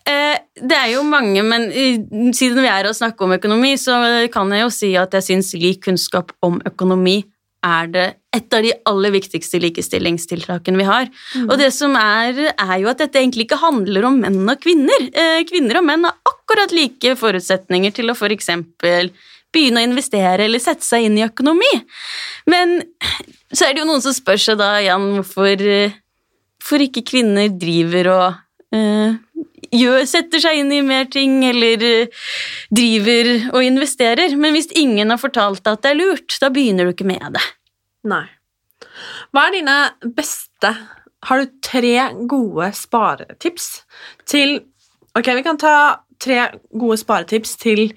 Uh, 0.05 0.37
det 0.61 0.77
er 0.77 0.91
jo 0.93 1.07
mange, 1.09 1.41
men 1.41 1.71
siden 2.37 2.61
vi 2.61 2.69
er 2.69 2.91
og 2.91 2.99
snakker 2.99 3.25
om 3.25 3.37
økonomi, 3.39 3.73
så 3.81 3.97
kan 4.33 4.53
jeg 4.53 4.67
jo 4.67 4.75
si 4.77 4.93
at 5.01 5.17
jeg 5.17 5.29
syns 5.31 5.55
lik 5.57 5.87
kunnskap 5.89 6.37
om 6.45 6.61
økonomi 6.69 7.23
er 7.67 7.91
det 7.93 8.07
et 8.37 8.55
av 8.55 8.65
de 8.65 8.73
aller 8.91 9.15
viktigste 9.15 9.61
likestillingstiltakene 9.63 10.81
vi 10.81 10.87
har. 10.87 11.09
Mm. 11.35 11.47
Og 11.49 11.57
det 11.61 11.71
som 11.75 11.97
er, 11.99 12.39
er 12.53 12.77
jo 12.83 12.91
at 12.93 13.01
dette 13.03 13.21
egentlig 13.21 13.47
ikke 13.47 13.61
handler 13.63 14.09
om 14.09 14.21
menn 14.23 14.43
og 14.45 14.61
kvinner. 14.63 15.09
Eh, 15.11 15.41
kvinner 15.49 15.81
og 15.81 15.87
menn 15.89 16.07
har 16.07 16.17
akkurat 16.29 16.75
like 16.77 17.17
forutsetninger 17.19 17.97
til 17.97 18.13
å 18.13 18.17
f.eks. 18.17 18.51
begynne 19.55 19.83
å 19.83 19.89
investere 19.89 20.47
eller 20.47 20.63
sette 20.63 20.87
seg 20.87 21.09
inn 21.09 21.21
i 21.21 21.27
økonomi. 21.27 21.73
Men 22.53 22.79
så 23.53 23.67
er 23.67 23.75
det 23.75 23.83
jo 23.83 23.89
noen 23.89 24.05
som 24.05 24.15
spør 24.15 24.41
seg 24.43 24.61
da 24.61 24.77
igjen 24.83 25.13
hvorfor, 25.19 25.63
hvorfor 26.61 26.87
ikke 26.87 27.07
kvinner 27.09 27.53
driver 27.55 28.13
og 28.13 28.27
uh, 28.77 29.17
gjør, 29.75 30.05
setter 30.09 30.43
seg 30.43 30.61
inn 30.61 30.73
i 30.75 30.83
mer 30.85 31.09
ting 31.13 31.39
eller 31.47 31.83
uh, 31.83 32.25
driver 32.75 33.33
og 33.53 33.67
investerer. 33.67 34.37
Men 34.39 34.57
hvis 34.57 34.71
ingen 34.79 35.13
har 35.13 35.21
fortalt 35.23 35.65
deg 35.65 35.79
at 35.79 35.85
det 35.85 35.93
er 35.93 36.01
lurt, 36.01 36.39
da 36.43 36.51
begynner 36.53 36.89
du 36.89 36.95
ikke 36.95 37.09
med 37.09 37.39
det. 37.39 37.45
Nei. 38.07 38.25
Hva 39.35 39.49
er 39.49 39.59
dine 39.59 39.77
beste 40.17 40.71
Har 41.27 41.41
du 41.43 41.53
tre 41.65 41.95
gode 42.29 42.71
sparetips 42.77 43.69
til 44.29 44.61
Ok, 45.17 45.31
vi 45.33 45.45
kan 45.45 45.59
ta 45.61 45.77
tre 46.23 46.43
gode 46.77 46.99
sparetips 47.01 47.57
til 47.61 47.89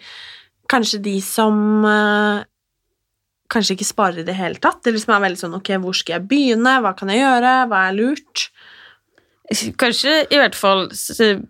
kanskje 0.72 1.02
de 1.04 1.16
som 1.24 1.86
uh, 1.86 2.46
kanskje 3.52 3.76
ikke 3.76 3.88
sparer 3.88 4.22
i 4.22 4.28
det 4.28 4.36
hele 4.38 4.60
tatt, 4.62 4.84
eller 4.86 5.02
som 5.02 5.16
er 5.16 5.24
veldig 5.26 5.42
sånn 5.42 5.58
Ok, 5.58 5.72
hvor 5.84 5.98
skal 5.98 6.18
jeg 6.18 6.28
begynne? 6.32 6.78
Hva 6.84 6.94
kan 6.98 7.12
jeg 7.12 7.24
gjøre? 7.24 7.54
Hva 7.72 7.84
er 7.88 7.98
lurt? 7.98 8.49
Kanskje 9.82 10.12
i 10.30 10.38
hvert 10.38 10.54
fall 10.54 10.84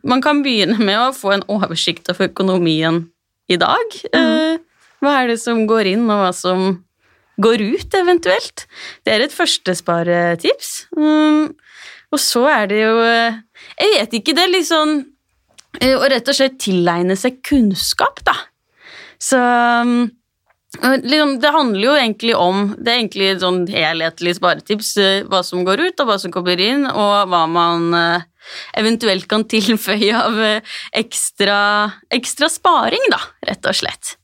Man 0.07 0.21
kan 0.23 0.39
begynne 0.43 0.77
med 0.79 0.95
å 0.95 1.15
få 1.15 1.33
en 1.35 1.43
oversikt 1.51 2.07
over 2.11 2.29
økonomien 2.29 3.07
i 3.49 3.57
dag. 3.59 3.95
Mm. 4.13 4.61
hva 5.03 5.15
er 5.21 5.31
det 5.31 5.39
som 5.41 5.65
går 5.67 5.89
inn, 5.95 6.05
og 6.11 6.21
hva 6.21 6.31
som 6.35 6.83
går 7.41 7.63
ut, 7.73 7.95
eventuelt? 7.97 8.67
Det 9.03 9.15
er 9.15 9.25
et 9.25 9.33
førstesparetips. 9.33 10.71
Mm, 10.95 11.55
og 12.13 12.21
så 12.21 12.43
er 12.51 12.69
det 12.69 12.81
jo 12.81 12.99
eh, 13.05 13.39
Jeg 13.79 13.95
vet 13.95 14.15
ikke, 14.19 14.35
det 14.37 14.45
er 14.45 14.53
litt 14.53 14.69
sånn 14.69 14.93
eh, 15.81 15.95
Å 15.95 16.07
rett 16.09 16.29
og 16.29 16.37
slett 16.37 16.59
tilegne 16.61 17.17
seg 17.19 17.41
kunnskap, 17.45 18.23
da. 18.27 18.35
Så 19.19 19.39
liksom, 19.39 20.07
Det 20.77 21.49
handler 21.49 21.81
jo 21.81 21.93
egentlig 21.97 22.35
om 22.37 22.75
Det 22.77 22.91
er 22.91 22.99
egentlig 22.99 23.29
et 23.31 23.41
sånn 23.41 23.63
helhetlig 23.67 24.35
sparetips. 24.37 24.97
eh, 25.01 25.23
Hva 25.25 25.43
som 25.43 25.63
går 25.65 25.81
ut, 25.87 25.99
og 25.99 26.07
hva 26.07 26.19
som 26.21 26.31
kommer 26.31 26.59
inn, 26.61 26.85
og 26.85 27.29
hva 27.31 27.47
man 27.49 27.93
eh, 27.97 28.21
eventuelt 28.77 29.27
kan 29.27 29.43
tilføye 29.49 30.13
av 30.13 30.37
eh, 30.39 30.61
ekstra, 30.93 31.91
ekstra 32.13 32.49
sparing, 32.49 33.01
da, 33.09 33.19
rett 33.49 33.65
og 33.65 33.75
slett. 33.81 34.15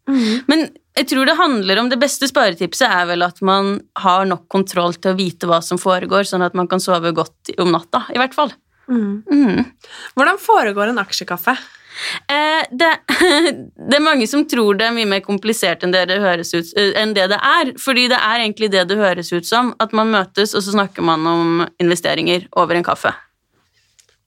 Men 0.48 0.68
jeg 0.96 1.10
tror 1.12 1.26
det 1.26 1.36
handler 1.36 1.80
om 1.82 1.90
det 1.90 1.98
beste 2.00 2.28
sparetipset 2.30 2.88
er 2.88 3.06
vel 3.10 3.26
at 3.26 3.42
man 3.42 3.82
har 4.00 4.26
nok 4.30 4.46
kontroll 4.48 4.94
til 4.96 5.12
å 5.12 5.18
vite 5.18 5.50
hva 5.50 5.62
som 5.66 5.78
foregår, 5.82 6.24
sånn 6.30 6.46
at 6.46 6.54
man 6.56 6.70
kan 6.72 6.80
sove 6.80 7.12
godt 7.12 7.52
om 7.60 7.74
natta, 7.74 8.06
i 8.14 8.22
hvert 8.22 8.38
fall. 8.38 8.54
Mm. 8.88 9.66
Hvordan 10.16 10.38
foregår 10.40 10.94
en 10.94 11.02
aksjekaffe? 11.02 11.58
Eh, 12.32 12.64
det, 12.72 12.92
det 13.90 13.98
er 13.98 14.04
mange 14.04 14.28
som 14.30 14.46
tror 14.50 14.80
det 14.80 14.90
er 14.90 14.96
mye 14.96 15.10
mer 15.10 15.24
komplisert 15.26 15.86
enn 15.86 15.94
det 15.96 16.06
det, 16.12 16.22
høres 16.24 16.54
ut, 16.56 16.74
eh, 16.80 16.94
enn 17.02 17.16
det 17.18 17.30
det 17.34 17.40
er. 17.40 17.76
Fordi 17.82 18.08
det 18.12 18.20
er 18.20 18.46
egentlig 18.46 18.72
det 18.74 18.88
det 18.92 19.00
høres 19.00 19.32
ut 19.34 19.48
som. 19.48 19.74
At 19.84 19.96
man 19.96 20.14
møtes, 20.14 20.56
og 20.56 20.66
så 20.66 20.76
snakker 20.76 21.06
man 21.06 21.26
om 21.30 21.64
investeringer 21.82 22.50
over 22.56 22.78
en 22.78 22.88
kaffe. 22.88 23.14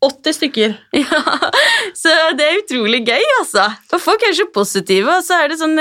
80 0.05 0.37
stykker. 0.37 0.75
Ja, 0.99 1.23
Så 1.95 2.13
det 2.39 2.45
er 2.47 2.61
utrolig 2.61 3.01
gøy, 3.07 3.25
altså. 3.41 3.65
For 3.91 4.03
folk 4.03 4.23
er 4.23 4.37
så 4.37 4.47
positive, 4.55 5.11
og 5.11 5.25
så 5.27 5.41
er 5.43 5.51
det 5.51 5.59
sånn 5.59 5.75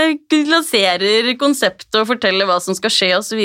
lanserer 0.50 1.30
konseptet 1.39 2.00
og 2.00 2.08
forteller 2.10 2.50
hva 2.50 2.58
som 2.63 2.78
skal 2.78 2.93
skje, 2.93 3.12
osv. 3.19 3.43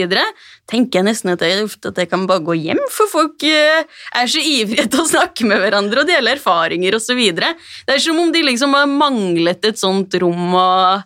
Tenker 0.70 1.01
jeg 1.01 1.07
nesten 1.09 1.33
at 1.33 1.42
jeg, 1.42 1.66
at 1.66 1.96
jeg 1.98 2.09
kan 2.09 2.22
bare 2.31 2.42
gå 2.46 2.55
hjem, 2.55 2.79
for 2.94 3.11
folk 3.11 3.42
eh, 3.44 3.83
er 4.14 4.29
så 4.31 4.40
ivrige 4.40 4.87
til 4.92 5.03
å 5.03 5.09
snakke 5.11 5.46
med 5.48 5.59
hverandre 5.59 6.05
og 6.05 6.09
dele 6.09 6.37
erfaringer 6.37 6.94
osv. 6.96 7.18
Det 7.35 7.96
er 7.96 8.03
som 8.03 8.20
om 8.22 8.31
de 8.33 8.44
liksom 8.46 8.77
har 8.79 8.87
manglet 8.88 9.66
et 9.68 9.81
sånt 9.81 10.14
rom 10.22 10.55
og 10.55 11.03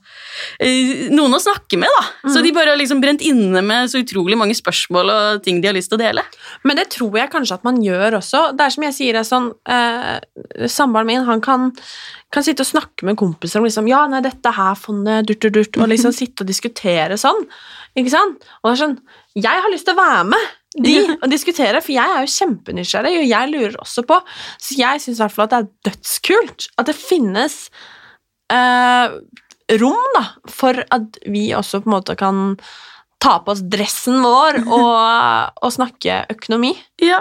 eh, 0.61 1.09
noen 1.09 1.39
å 1.39 1.41
snakke 1.43 1.81
med, 1.81 1.89
da. 1.89 2.31
Så 2.35 2.45
de 2.45 2.53
bare 2.55 2.75
har 2.75 2.81
liksom 2.81 3.01
brent 3.03 3.25
inne 3.25 3.65
med 3.65 3.91
så 3.91 4.05
utrolig 4.05 4.39
mange 4.39 4.55
spørsmål 4.59 5.15
og 5.15 5.43
ting 5.47 5.63
de 5.65 5.71
har 5.71 5.77
lyst 5.77 5.91
til 5.93 5.99
å 5.99 6.05
dele. 6.05 6.27
Men 6.69 6.79
det 6.79 6.91
tror 6.95 7.17
jeg 7.17 7.33
kanskje 7.33 7.57
at 7.57 7.67
man 7.67 7.81
gjør 7.83 8.21
også. 8.21 8.51
Det 8.57 8.67
er 8.67 8.77
som 8.77 8.87
jeg 8.87 8.99
sier, 8.99 9.17
det 9.17 9.25
sånn 9.27 9.51
eh, 9.73 10.69
Samboeren 10.71 11.09
min 11.09 11.27
han 11.27 11.43
kan, 11.45 11.71
kan 12.35 12.45
sitte 12.45 12.65
og 12.65 12.69
snakke 12.69 13.07
med 13.07 13.17
kompiser 13.19 13.61
om 13.61 13.67
liksom, 13.69 13.89
ja, 13.91 14.03
nei, 14.11 14.21
dette 14.25 14.51
her 14.53 14.75
fondet, 14.79 15.29
durt, 15.29 15.45
durt, 15.45 15.55
durt, 15.57 15.79
og 15.81 15.91
liksom 15.93 16.15
sitte 16.21 16.45
og 16.45 16.51
diskutere 16.51 17.19
sånn. 17.21 17.45
Ikke 17.97 18.13
sant? 18.13 18.47
Og 18.61 18.71
det 18.71 18.75
er 18.75 18.83
sånn 18.83 18.97
Jeg 19.39 19.63
har 19.65 19.73
lyst 19.73 19.87
til 19.89 19.97
å 19.97 20.01
være 20.03 20.25
med 20.35 20.55
de 20.85 20.97
og 21.15 21.31
diskutere, 21.33 21.81
for 21.81 21.95
jeg 21.95 22.13
er 22.13 22.25
jo 22.25 22.33
kjempenysgjerrig, 22.35 23.15
og 23.23 23.31
jeg 23.31 23.53
lurer 23.53 23.79
også 23.81 24.05
på 24.05 24.19
Så 24.61 24.77
jeg 24.77 25.01
syns 25.01 25.17
i 25.17 25.23
hvert 25.23 25.33
fall 25.33 25.47
at 25.47 25.55
det 25.55 25.61
er 25.63 25.71
dødskult 25.89 26.67
at 26.77 26.91
det 26.91 26.97
finnes 26.99 27.55
eh, 28.53 29.17
rom 29.81 30.11
da, 30.19 30.25
for 30.53 30.83
at 30.95 31.17
vi 31.25 31.49
også 31.57 31.81
på 31.83 31.91
en 31.91 31.97
måte 31.97 32.19
kan 32.19 32.43
ta 33.23 33.39
på 33.43 33.55
oss 33.55 33.65
dressen 33.65 34.21
vår 34.25 34.61
og, 34.77 35.57
og 35.65 35.73
snakke 35.75 36.25
økonomi. 36.37 36.75
Ja, 36.97 37.19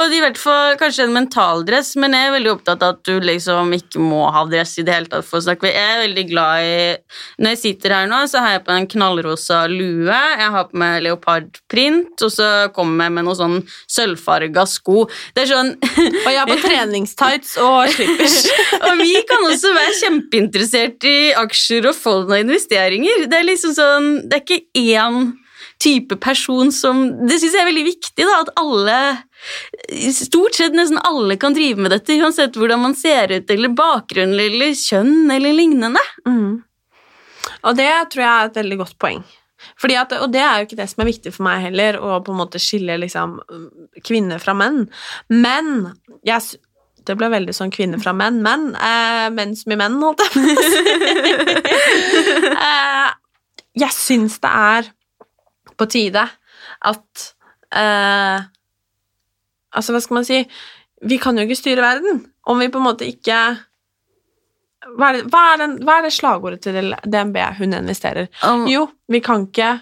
og 0.00 0.12
i 0.16 0.22
hvert 0.22 0.38
fall 0.40 0.78
kanskje 0.80 1.04
en 1.04 1.12
mental 1.12 1.60
dress, 1.68 1.90
men 2.00 2.14
jeg 2.16 2.30
er 2.30 2.32
veldig 2.32 2.52
opptatt 2.54 2.80
av 2.80 2.94
at 2.94 3.00
du 3.04 3.18
liksom 3.20 3.74
ikke 3.76 4.00
må 4.00 4.22
ha 4.32 4.46
dress 4.48 4.78
i 4.80 4.84
det 4.86 4.94
hele 4.94 5.10
tatt 5.12 5.26
for 5.28 5.36
å 5.36 5.44
snakke. 5.44 5.68
Jeg 5.68 5.84
er 5.84 6.00
veldig 6.00 6.22
glad 6.30 6.64
i 6.64 6.78
Når 7.36 7.52
jeg 7.52 7.60
sitter 7.60 7.92
her 7.92 8.06
nå, 8.08 8.22
så 8.30 8.40
har 8.40 8.54
jeg 8.54 8.62
på 8.64 8.72
en 8.72 8.88
knallrosa 8.88 9.58
lue, 9.68 10.16
jeg 10.16 10.48
har 10.54 10.64
på 10.70 10.80
meg 10.80 11.02
leopardprint, 11.04 12.14
og 12.24 12.32
så 12.32 12.48
kommer 12.72 13.04
jeg 13.04 13.16
med 13.18 13.28
noen 13.28 13.40
sånn 13.42 13.58
sølvfarga 13.98 14.64
sko. 14.70 15.04
Det 15.36 15.44
er 15.44 15.52
sånn 15.52 15.74
Og 16.24 16.30
jeg 16.32 16.38
har 16.38 16.48
på 16.48 16.56
treningstights 16.62 17.58
og 17.60 17.92
slippers. 17.92 18.38
Og 18.88 19.02
vi 19.02 19.12
kan 19.28 19.44
også 19.44 19.74
være 19.76 19.98
kjempeinteressert 19.98 21.04
i 21.08 21.18
aksjer 21.36 21.90
og 21.90 21.98
fond 21.98 22.32
og 22.32 22.40
investeringer. 22.40 23.26
Det 23.28 23.42
er 23.42 23.46
liksom 23.50 23.76
sånn 23.76 24.10
Det 24.24 24.40
er 24.40 24.46
ikke 24.46 24.88
én 24.96 25.20
type 25.78 26.16
person 26.20 26.72
som 26.74 27.04
Det 27.28 27.38
syns 27.38 27.54
jeg 27.54 27.62
er 27.62 27.70
veldig 27.70 27.86
viktig, 27.86 28.24
da, 28.26 28.38
at 28.42 28.54
alle 28.58 28.98
Stort 30.14 30.58
sett 30.58 30.74
nesten 30.74 30.98
alle 31.06 31.36
kan 31.38 31.54
drive 31.54 31.78
med 31.78 31.92
dette, 31.94 32.16
uansett 32.18 32.56
hvordan 32.58 32.82
man 32.82 32.96
ser 32.98 33.30
ut, 33.30 33.50
eller 33.54 33.70
bakgrunn, 33.70 34.34
eller 34.34 34.72
kjønn, 34.74 35.30
eller 35.30 35.54
lignende. 35.54 36.02
Mm. 36.26 36.56
Og 37.62 37.76
det 37.78 37.92
tror 38.10 38.24
jeg 38.24 38.32
er 38.32 38.48
et 38.48 38.58
veldig 38.58 38.78
godt 38.80 38.96
poeng. 38.98 39.22
At, 39.94 40.12
og 40.18 40.32
det 40.34 40.42
er 40.42 40.58
jo 40.58 40.66
ikke 40.66 40.80
det 40.80 40.88
som 40.90 41.02
er 41.02 41.10
viktig 41.12 41.32
for 41.34 41.46
meg 41.46 41.68
heller, 41.68 42.00
å 42.02 42.18
på 42.26 42.34
en 42.34 42.40
måte 42.40 42.60
skille 42.62 42.98
liksom, 42.98 43.38
kvinner 44.06 44.42
fra 44.42 44.54
menn. 44.58 44.88
Men 45.30 45.92
jeg, 46.26 46.58
Det 47.08 47.16
ble 47.16 47.30
veldig 47.32 47.54
sånn 47.56 47.70
kvinner 47.72 48.02
fra 48.02 48.12
menn, 48.12 48.42
men 48.44 48.74
eh, 48.74 49.30
menn 49.32 49.54
som 49.56 49.72
i 49.72 49.78
menn, 49.80 50.02
holdt 50.02 50.26
jeg 50.26 50.34
på 50.34 50.42
å 50.42 50.66
si. 50.66 50.82
eh, 52.66 53.08
jeg 53.86 53.94
syns 53.96 54.36
det 54.42 54.50
er 54.50 54.90
på 55.78 55.86
tide 55.90 56.24
at 56.88 57.26
eh, 57.74 58.46
Altså, 59.76 59.92
hva 59.92 60.00
skal 60.00 60.16
man 60.16 60.24
si 60.26 60.38
Vi 61.04 61.18
kan 61.22 61.36
jo 61.38 61.44
ikke 61.44 61.58
styre 61.60 61.84
verden 61.84 62.22
om 62.48 62.58
vi 62.62 62.70
på 62.72 62.80
en 62.80 62.86
måte 62.88 63.04
ikke 63.06 63.36
hva 64.96 65.10
er, 65.10 65.18
det, 65.18 65.24
hva, 65.28 65.40
er 65.52 65.58
den, 65.60 65.72
hva 65.84 65.98
er 65.98 66.06
det 66.06 66.14
slagordet 66.14 66.62
til 66.64 66.94
DNB 67.04 67.36
hun 67.58 67.74
investerer? 67.76 68.28
Um, 68.46 68.62
Jo, 68.70 68.86
vi 69.10 69.20
kan 69.20 69.44
ikke 69.48 69.74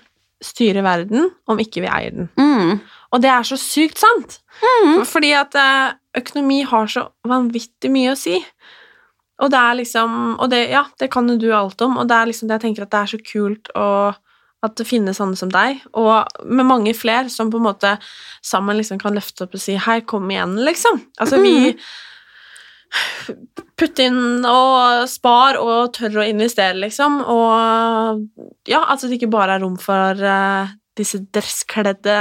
styre 0.42 0.82
verden 0.82 1.28
om 1.46 1.61
ikke 1.62 1.85
vi 1.85 1.90
eier 1.92 2.16
den. 2.16 2.26
mm, 2.35 2.80
Og 3.14 3.22
det 3.22 3.30
er 3.30 3.46
så 3.46 3.59
sykt 3.61 4.00
sant! 4.02 4.38
Fordi 5.06 5.30
at 5.37 5.54
eh, 5.61 5.94
økonomi 6.18 6.62
har 6.66 6.88
så 6.90 7.04
vanvittig 7.28 7.92
mye 7.92 8.16
å 8.16 8.18
si. 8.18 8.40
Og 9.44 9.52
det 9.52 9.61
er 9.61 9.78
liksom 9.82 10.16
Og 10.40 10.48
det, 10.50 10.62
ja, 10.72 10.87
det 10.98 11.11
kan 11.12 11.28
jo 11.28 11.37
du 11.38 11.50
alt 11.54 11.80
om, 11.87 11.98
og 12.00 12.09
det 12.09 12.16
er 12.16 12.30
liksom 12.32 12.48
det 12.48 12.56
jeg 12.59 12.64
tenker 12.66 12.87
at 12.88 12.94
det 12.96 13.02
er 13.04 13.12
så 13.14 13.22
kult 13.30 13.70
å 13.76 13.88
at 14.66 14.76
det 14.79 14.88
finnes 14.88 15.18
sånne 15.20 15.38
som 15.38 15.52
deg, 15.52 15.81
og 15.98 16.26
med 16.44 16.68
mange 16.68 16.94
flere 16.96 17.31
som 17.33 17.50
på 17.52 17.61
en 17.61 17.68
måte 17.68 17.96
sammen 18.44 18.79
liksom 18.79 19.00
kan 19.02 19.16
løfte 19.16 19.46
opp 19.46 19.57
og 19.57 19.62
si 19.62 19.76
'hei, 19.76 20.00
kom 20.05 20.29
igjen', 20.31 20.59
liksom. 20.64 21.02
Altså, 21.18 21.40
vi 21.42 21.76
Putt 23.76 23.98
inn 24.00 24.44
og 24.46 25.09
spar 25.11 25.59
og 25.61 25.92
tør 25.92 26.22
å 26.22 26.24
investere, 26.24 26.79
liksom, 26.81 27.18
og 27.29 28.22
ja, 28.70 28.85
altså 28.87 29.09
det 29.09 29.18
ikke 29.18 29.33
bare 29.35 29.59
er 29.59 29.61
rom 29.61 29.74
for 29.76 30.16
uh, 30.22 30.70
disse 30.96 31.18
dresskledde 31.35 32.16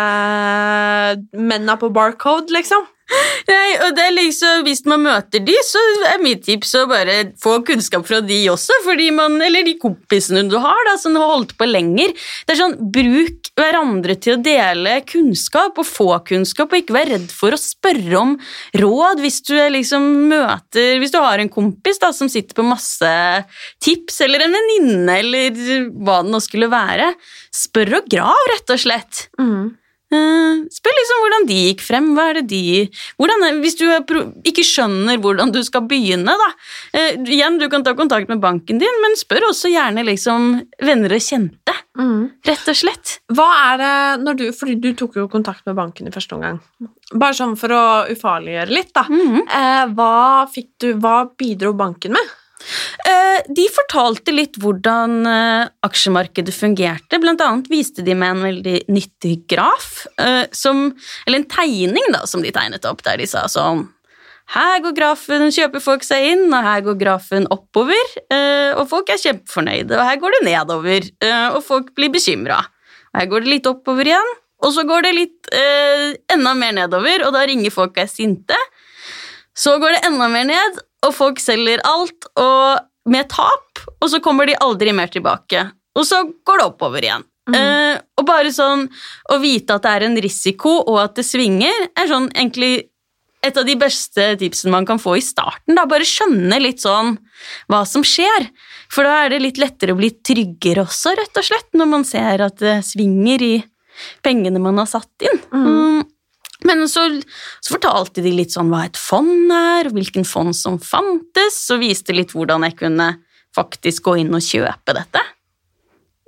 mennene 1.37 1.77
på 1.79 1.93
Barcode, 1.95 2.51
liksom. 2.51 2.83
Nei, 3.45 3.75
og 3.85 3.91
det 3.93 4.01
er 4.01 4.13
liksom, 4.15 4.63
Hvis 4.65 4.81
man 4.89 5.03
møter 5.05 5.43
de, 5.45 5.53
så 5.67 5.81
er 6.09 6.23
mitt 6.23 6.41
tips 6.47 6.71
å 6.79 6.85
bare 6.89 7.19
få 7.41 7.59
kunnskap 7.67 8.05
fra 8.07 8.17
de 8.25 8.39
også. 8.49 8.79
fordi 8.85 9.11
man, 9.13 9.37
Eller 9.45 9.65
de 9.67 9.75
kompisene 9.81 10.45
du 10.49 10.57
har 10.61 10.87
da, 10.89 10.95
som 11.01 11.17
har 11.19 11.29
holdt 11.29 11.53
på 11.59 11.67
lenger. 11.69 12.15
Det 12.45 12.55
er 12.55 12.61
sånn, 12.63 12.77
Bruk 12.95 13.51
hverandre 13.55 14.17
til 14.19 14.35
å 14.35 14.41
dele 14.43 14.97
kunnskap 15.07 15.77
og 15.79 15.87
få 15.87 16.09
kunnskap, 16.27 16.73
og 16.73 16.81
ikke 16.81 16.97
vær 16.97 17.11
redd 17.13 17.29
for 17.31 17.55
å 17.55 17.61
spørre 17.61 18.17
om 18.19 18.33
råd 18.75 19.21
hvis 19.23 19.39
du 19.47 19.53
liksom 19.71 20.09
møter 20.31 20.97
Hvis 20.99 21.13
du 21.13 21.21
har 21.21 21.39
en 21.39 21.51
kompis 21.51 22.01
da, 22.01 22.11
som 22.15 22.31
sitter 22.31 22.57
på 22.57 22.65
masse 22.65 23.13
tips, 23.83 24.19
eller 24.25 24.45
en 24.45 24.57
venninne, 24.57 25.19
eller 25.21 25.89
hva 25.93 26.21
det 26.25 26.33
nå 26.33 26.41
skulle 26.43 26.71
være. 26.71 27.13
Spør 27.53 27.99
og 28.01 28.09
grav, 28.11 28.45
rett 28.51 28.73
og 28.73 28.81
slett. 28.81 29.27
Eh, 29.39 29.84
Spør 30.71 30.95
liksom 30.95 31.23
hvordan 31.23 31.47
de 31.49 31.57
gikk 31.69 31.81
frem. 31.83 32.11
Hva 32.15 32.27
er 32.29 32.39
det 32.39 32.45
de 32.51 32.61
hvordan, 33.19 33.61
Hvis 33.63 33.77
du 33.79 33.85
ikke 34.45 34.65
skjønner 34.65 35.19
hvordan 35.21 35.51
du 35.53 35.61
skal 35.65 35.85
begynne, 35.89 36.35
da 36.37 36.49
eh, 36.93 37.17
Igjen, 37.25 37.57
du 37.61 37.67
kan 37.71 37.83
ta 37.85 37.95
kontakt 37.97 38.29
med 38.31 38.41
banken 38.43 38.79
din, 38.81 39.01
men 39.03 39.17
spør 39.19 39.49
også 39.49 39.71
gjerne 39.73 40.05
liksom 40.07 40.47
venner 40.85 41.17
og 41.17 41.25
kjente. 41.25 41.75
Rett 42.45 42.71
og 42.71 42.77
slett. 42.77 43.17
Hva 43.33 43.49
er 43.71 43.81
det 43.81 43.93
når 44.25 44.39
du 44.39 44.45
Fordi 44.55 44.77
du 44.83 44.91
tok 44.97 45.19
jo 45.19 45.27
kontakt 45.31 45.65
med 45.65 45.77
banken 45.77 46.07
i 46.07 46.13
første 46.13 46.37
omgang. 46.37 46.61
Bare 47.13 47.37
sånn 47.37 47.57
for 47.59 47.73
å 47.75 47.83
ufarliggjøre 48.11 48.73
litt, 48.73 48.93
da. 48.95 49.05
eh, 49.09 49.83
hva, 49.95 50.45
du, 50.81 50.89
hva 51.01 51.17
bidro 51.37 51.73
banken 51.77 52.15
med? 52.17 52.33
Eh, 53.05 53.41
De 53.55 53.65
fortalte 53.73 54.33
litt 54.33 54.57
hvordan 54.61 55.25
eh, 55.29 55.71
aksjemarkedet 55.85 56.53
fungerte. 56.55 57.19
Blant 57.21 57.43
annet 57.45 57.69
viste 57.71 58.05
de 58.05 58.15
med 58.17 58.35
en 58.35 58.45
veldig 58.47 58.77
nyttig 58.91 59.35
graf, 59.51 60.05
eh, 60.21 60.45
som, 60.55 60.87
eller 61.25 61.41
en 61.41 61.49
tegning 61.51 62.09
da, 62.15 62.25
som 62.29 62.43
de 62.45 62.53
tegnet 62.55 62.87
opp, 62.89 63.03
der 63.05 63.21
de 63.21 63.29
sa 63.29 63.45
sånn 63.51 63.87
her 64.53 64.77
går 64.77 64.93
grafen, 64.93 65.47
kjøper 65.49 65.81
folk 65.81 66.03
seg 66.05 66.21
inn, 66.35 66.43
og 66.53 66.61
her 66.61 66.83
går 66.85 66.99
grafen 66.99 67.47
oppover, 67.49 68.11
og 68.77 68.83
folk 68.91 69.09
er 69.09 69.17
kjempefornøyde, 69.17 69.95
og 69.97 70.05
her 70.05 70.19
går 70.21 70.35
det 70.35 70.41
nedover, 70.45 71.07
og 71.55 71.57
folk 71.65 71.87
blir 71.97 72.11
bekymra. 72.13 72.59
Her 73.17 73.25
går 73.31 73.41
det 73.41 73.49
litt 73.55 73.69
oppover 73.71 74.05
igjen, 74.05 74.29
og 74.61 74.75
så 74.75 74.85
går 74.85 75.07
det 75.07 75.15
litt 75.17 75.49
enda 76.29 76.53
mer 76.61 76.77
nedover, 76.77 77.25
og 77.25 77.33
da 77.33 77.41
ringer 77.49 77.73
folk 77.73 77.97
og 77.97 78.03
er 78.03 78.11
sinte. 78.11 78.59
Så 79.57 79.79
går 79.81 79.97
det 79.97 80.03
enda 80.11 80.29
mer 80.29 80.45
ned, 80.51 80.77
og 81.05 81.13
folk 81.15 81.41
selger 81.43 81.83
alt 81.85 82.29
og 82.39 82.85
med 83.11 83.29
tap, 83.29 83.83
og 84.01 84.09
så 84.09 84.21
kommer 84.23 84.49
de 84.49 84.57
aldri 84.63 84.93
mer 84.95 85.11
tilbake. 85.13 85.67
Og 85.95 86.07
så 86.07 86.23
går 86.47 86.61
det 86.61 86.67
oppover 86.71 87.05
igjen. 87.05 87.25
Eh, 87.53 87.99
og 88.17 88.25
bare 88.25 88.49
sånn 88.49 88.87
å 89.29 89.37
vite 89.37 89.75
at 89.75 89.83
det 89.85 89.91
er 89.93 90.07
en 90.07 90.17
risiko, 90.23 90.79
og 90.81 90.97
at 91.03 91.19
det 91.19 91.27
svinger, 91.27 91.89
er 91.93 92.09
sånn 92.09 92.31
egentlig 92.33 92.87
et 93.45 93.59
av 93.61 93.67
de 93.67 93.75
beste 93.77 94.31
tipsene 94.41 94.73
man 94.73 94.87
kan 94.89 94.97
få 95.01 95.19
i 95.19 95.23
starten. 95.23 95.75
Da. 95.77 95.85
Bare 95.89 96.07
skjønne 96.07 96.57
litt 96.63 96.81
sånn 96.81 97.13
hva 97.69 97.83
som 97.85 98.01
skjer. 98.05 98.49
For 98.89 99.05
da 99.05 99.19
er 99.23 99.35
det 99.35 99.43
litt 99.43 99.61
lettere 99.61 99.93
å 99.93 99.99
bli 99.99 100.09
tryggere 100.25 100.85
også, 100.87 101.13
rett 101.19 101.37
og 101.37 101.45
slett, 101.45 101.69
når 101.77 101.91
man 101.91 102.07
ser 102.07 102.41
at 102.47 102.57
det 102.63 102.79
svinger 102.87 103.45
i 103.45 103.53
pengene 104.25 104.59
man 104.61 104.81
har 104.81 104.89
satt 104.89 105.27
inn. 105.27 105.41
Mm. 105.53 106.01
Men 106.63 106.85
så, 106.89 107.03
så 107.59 107.75
fortalte 107.75 108.23
de 108.23 108.31
litt 108.31 108.55
sånn 108.55 108.71
hva 108.71 108.85
et 108.87 108.99
fond 108.99 109.51
er, 109.51 109.89
og 109.89 109.97
hvilken 109.97 110.27
fond 110.27 110.55
som 110.55 110.79
fantes, 110.79 111.57
og 111.73 111.83
viste 111.83 112.15
litt 112.15 112.31
hvordan 112.35 112.63
jeg 112.69 112.77
kunne 112.79 113.09
faktisk 113.55 114.07
gå 114.07 114.19
inn 114.23 114.33
og 114.35 114.43
kjøpe 114.43 114.95
dette. 114.95 115.21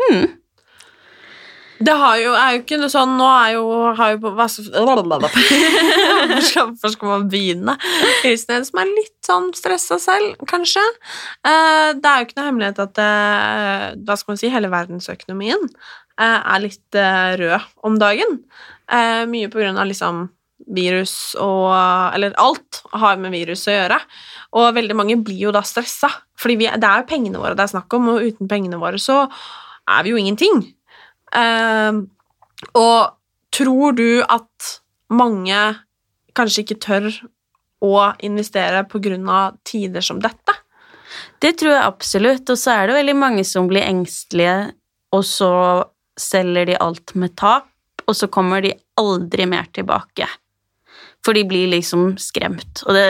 Mm. 0.08 0.28
Det 1.78 1.94
jo, 1.94 2.32
er 2.34 2.56
jo 2.56 2.62
ikke 2.64 2.78
noe 2.82 2.90
sånn 2.90 3.12
Nå 3.20 3.26
er 3.28 3.52
jo, 3.54 3.66
har 3.98 4.16
jo 4.16 4.32
hva 4.34 4.48
skal, 6.50 6.72
man 7.06 7.28
begynne? 7.30 7.76
Hilsen 8.24 8.56
en 8.56 8.66
som 8.66 8.82
er 8.82 8.90
litt 8.90 9.18
sånn 9.26 9.52
stressa 9.58 10.00
selv, 10.02 10.34
kanskje. 10.50 10.82
Eh, 11.46 11.94
det 12.00 12.10
er 12.10 12.18
jo 12.18 12.26
ikke 12.28 12.40
noe 12.40 12.48
hemmelighet 12.50 12.82
at 12.82 12.94
det, 12.98 13.14
hva 14.08 14.16
skal 14.18 14.34
man 14.34 14.42
si, 14.42 14.50
hele 14.54 14.74
verdensøkonomien 14.74 15.64
eh, 15.70 16.07
er 16.26 16.64
litt 16.64 16.98
eh, 16.98 17.36
rød 17.40 17.68
om 17.88 18.00
dagen. 18.02 18.40
Eh, 18.90 19.24
mye 19.30 19.52
på 19.52 19.62
grunn 19.62 19.78
av 19.78 19.90
liksom 19.90 20.28
virus 20.74 21.36
og 21.40 21.70
Eller 22.16 22.34
alt 22.42 22.82
har 22.98 23.20
med 23.22 23.32
virus 23.32 23.68
å 23.70 23.76
gjøre. 23.76 24.00
Og 24.58 24.74
veldig 24.76 24.98
mange 24.98 25.20
blir 25.22 25.48
jo 25.48 25.54
da 25.56 25.62
stressa, 25.62 26.10
fordi 26.40 26.58
det 26.66 26.84
er 26.88 27.04
jo 27.04 27.10
pengene 27.10 27.42
våre 27.42 27.56
det 27.56 27.68
er 27.68 27.76
snakk 27.76 27.94
om, 27.94 28.10
og 28.16 28.26
uten 28.26 28.50
pengene 28.50 28.80
våre 28.82 29.00
så 29.00 29.26
er 29.88 30.04
vi 30.04 30.14
jo 30.14 30.20
ingenting. 30.20 30.64
Eh, 31.36 32.02
og 32.74 33.00
tror 33.54 33.98
du 33.98 34.24
at 34.24 34.72
mange 35.14 35.60
kanskje 36.38 36.64
ikke 36.66 36.82
tør 36.84 37.12
å 37.84 38.14
investere 38.26 38.84
av 38.84 39.58
tider 39.64 40.02
som 40.02 40.20
dette? 40.20 40.56
Det 41.40 41.54
tror 41.60 41.74
jeg 41.74 41.86
absolutt, 41.86 42.50
og 42.50 42.58
så 42.58 42.74
er 42.74 42.88
det 42.88 42.98
veldig 42.98 43.16
mange 43.16 43.44
som 43.46 43.70
blir 43.70 43.86
engstelige, 43.86 44.74
og 45.14 45.24
så 45.24 45.52
selger 46.20 46.70
de 46.70 46.78
alt 46.82 47.16
med 47.16 47.36
tap, 47.40 47.70
og 48.08 48.16
så 48.16 48.30
kommer 48.32 48.64
de 48.64 48.74
aldri 49.00 49.48
mer 49.50 49.68
tilbake. 49.76 50.28
For 51.26 51.36
de 51.36 51.44
blir 51.48 51.70
liksom 51.72 52.16
skremt. 52.22 52.84
Og 52.86 52.96
det, 52.96 53.06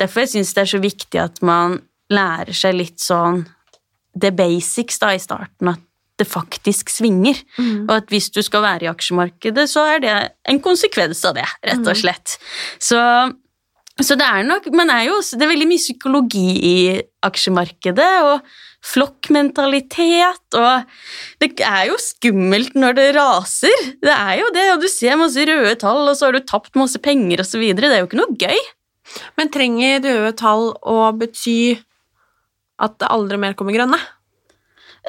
derfor 0.00 0.24
jeg 0.24 0.32
det 0.54 0.64
er 0.64 0.72
så 0.72 0.80
viktig 0.82 1.20
at 1.20 1.42
man 1.44 1.80
lærer 2.08 2.56
seg 2.56 2.78
litt 2.78 3.02
sånn 3.02 3.44
the 4.18 4.30
basics 4.32 4.98
da 4.98 5.12
i 5.14 5.20
starten, 5.20 5.74
at 5.74 5.84
det 6.18 6.26
faktisk 6.26 6.90
svinger. 6.90 7.38
Og 7.86 7.92
at 8.00 8.08
hvis 8.10 8.30
du 8.34 8.40
skal 8.42 8.64
være 8.64 8.86
i 8.86 8.90
aksjemarkedet, 8.90 9.68
så 9.70 9.84
er 9.94 10.00
det 10.02 10.14
en 10.50 10.62
konsekvens 10.64 11.20
av 11.28 11.36
det, 11.38 11.46
rett 11.68 11.84
og 11.84 12.00
slett. 12.00 12.38
Så 12.82 12.98
så 14.04 14.14
det 14.18 14.26
er 14.26 14.46
nok 14.46 14.68
Men 14.70 14.90
er 14.94 15.08
jo, 15.08 15.18
Det 15.20 15.42
er 15.42 15.50
veldig 15.50 15.68
mye 15.70 15.82
psykologi 15.82 16.48
i 16.62 16.78
aksjemarkedet, 17.26 18.10
og 18.30 18.46
flokkmentalitet, 18.88 20.54
og 20.54 20.84
Det 21.42 21.50
er 21.66 21.88
jo 21.90 21.96
skummelt 21.98 22.76
når 22.78 22.94
det 22.94 23.08
raser. 23.16 23.86
Det 23.98 24.14
er 24.14 24.38
jo 24.38 24.50
det, 24.54 24.66
og 24.74 24.82
du 24.84 24.88
ser 24.88 25.18
masse 25.18 25.42
røde 25.48 25.74
tall, 25.80 26.06
og 26.06 26.16
så 26.16 26.28
har 26.28 26.38
du 26.38 26.46
tapt 26.46 26.78
masse 26.78 26.98
penger 27.02 27.42
osv. 27.42 27.64
Det 27.74 27.90
er 27.90 28.00
jo 28.02 28.06
ikke 28.10 28.20
noe 28.20 28.38
gøy. 28.38 28.60
Men 29.40 29.50
trenger 29.50 30.04
røde 30.04 30.32
tall 30.38 30.70
å 30.78 31.10
bety 31.16 31.78
at 32.78 32.94
det 33.00 33.10
aldri 33.10 33.38
mer 33.40 33.56
kommer 33.58 33.74
grønne? 33.74 33.98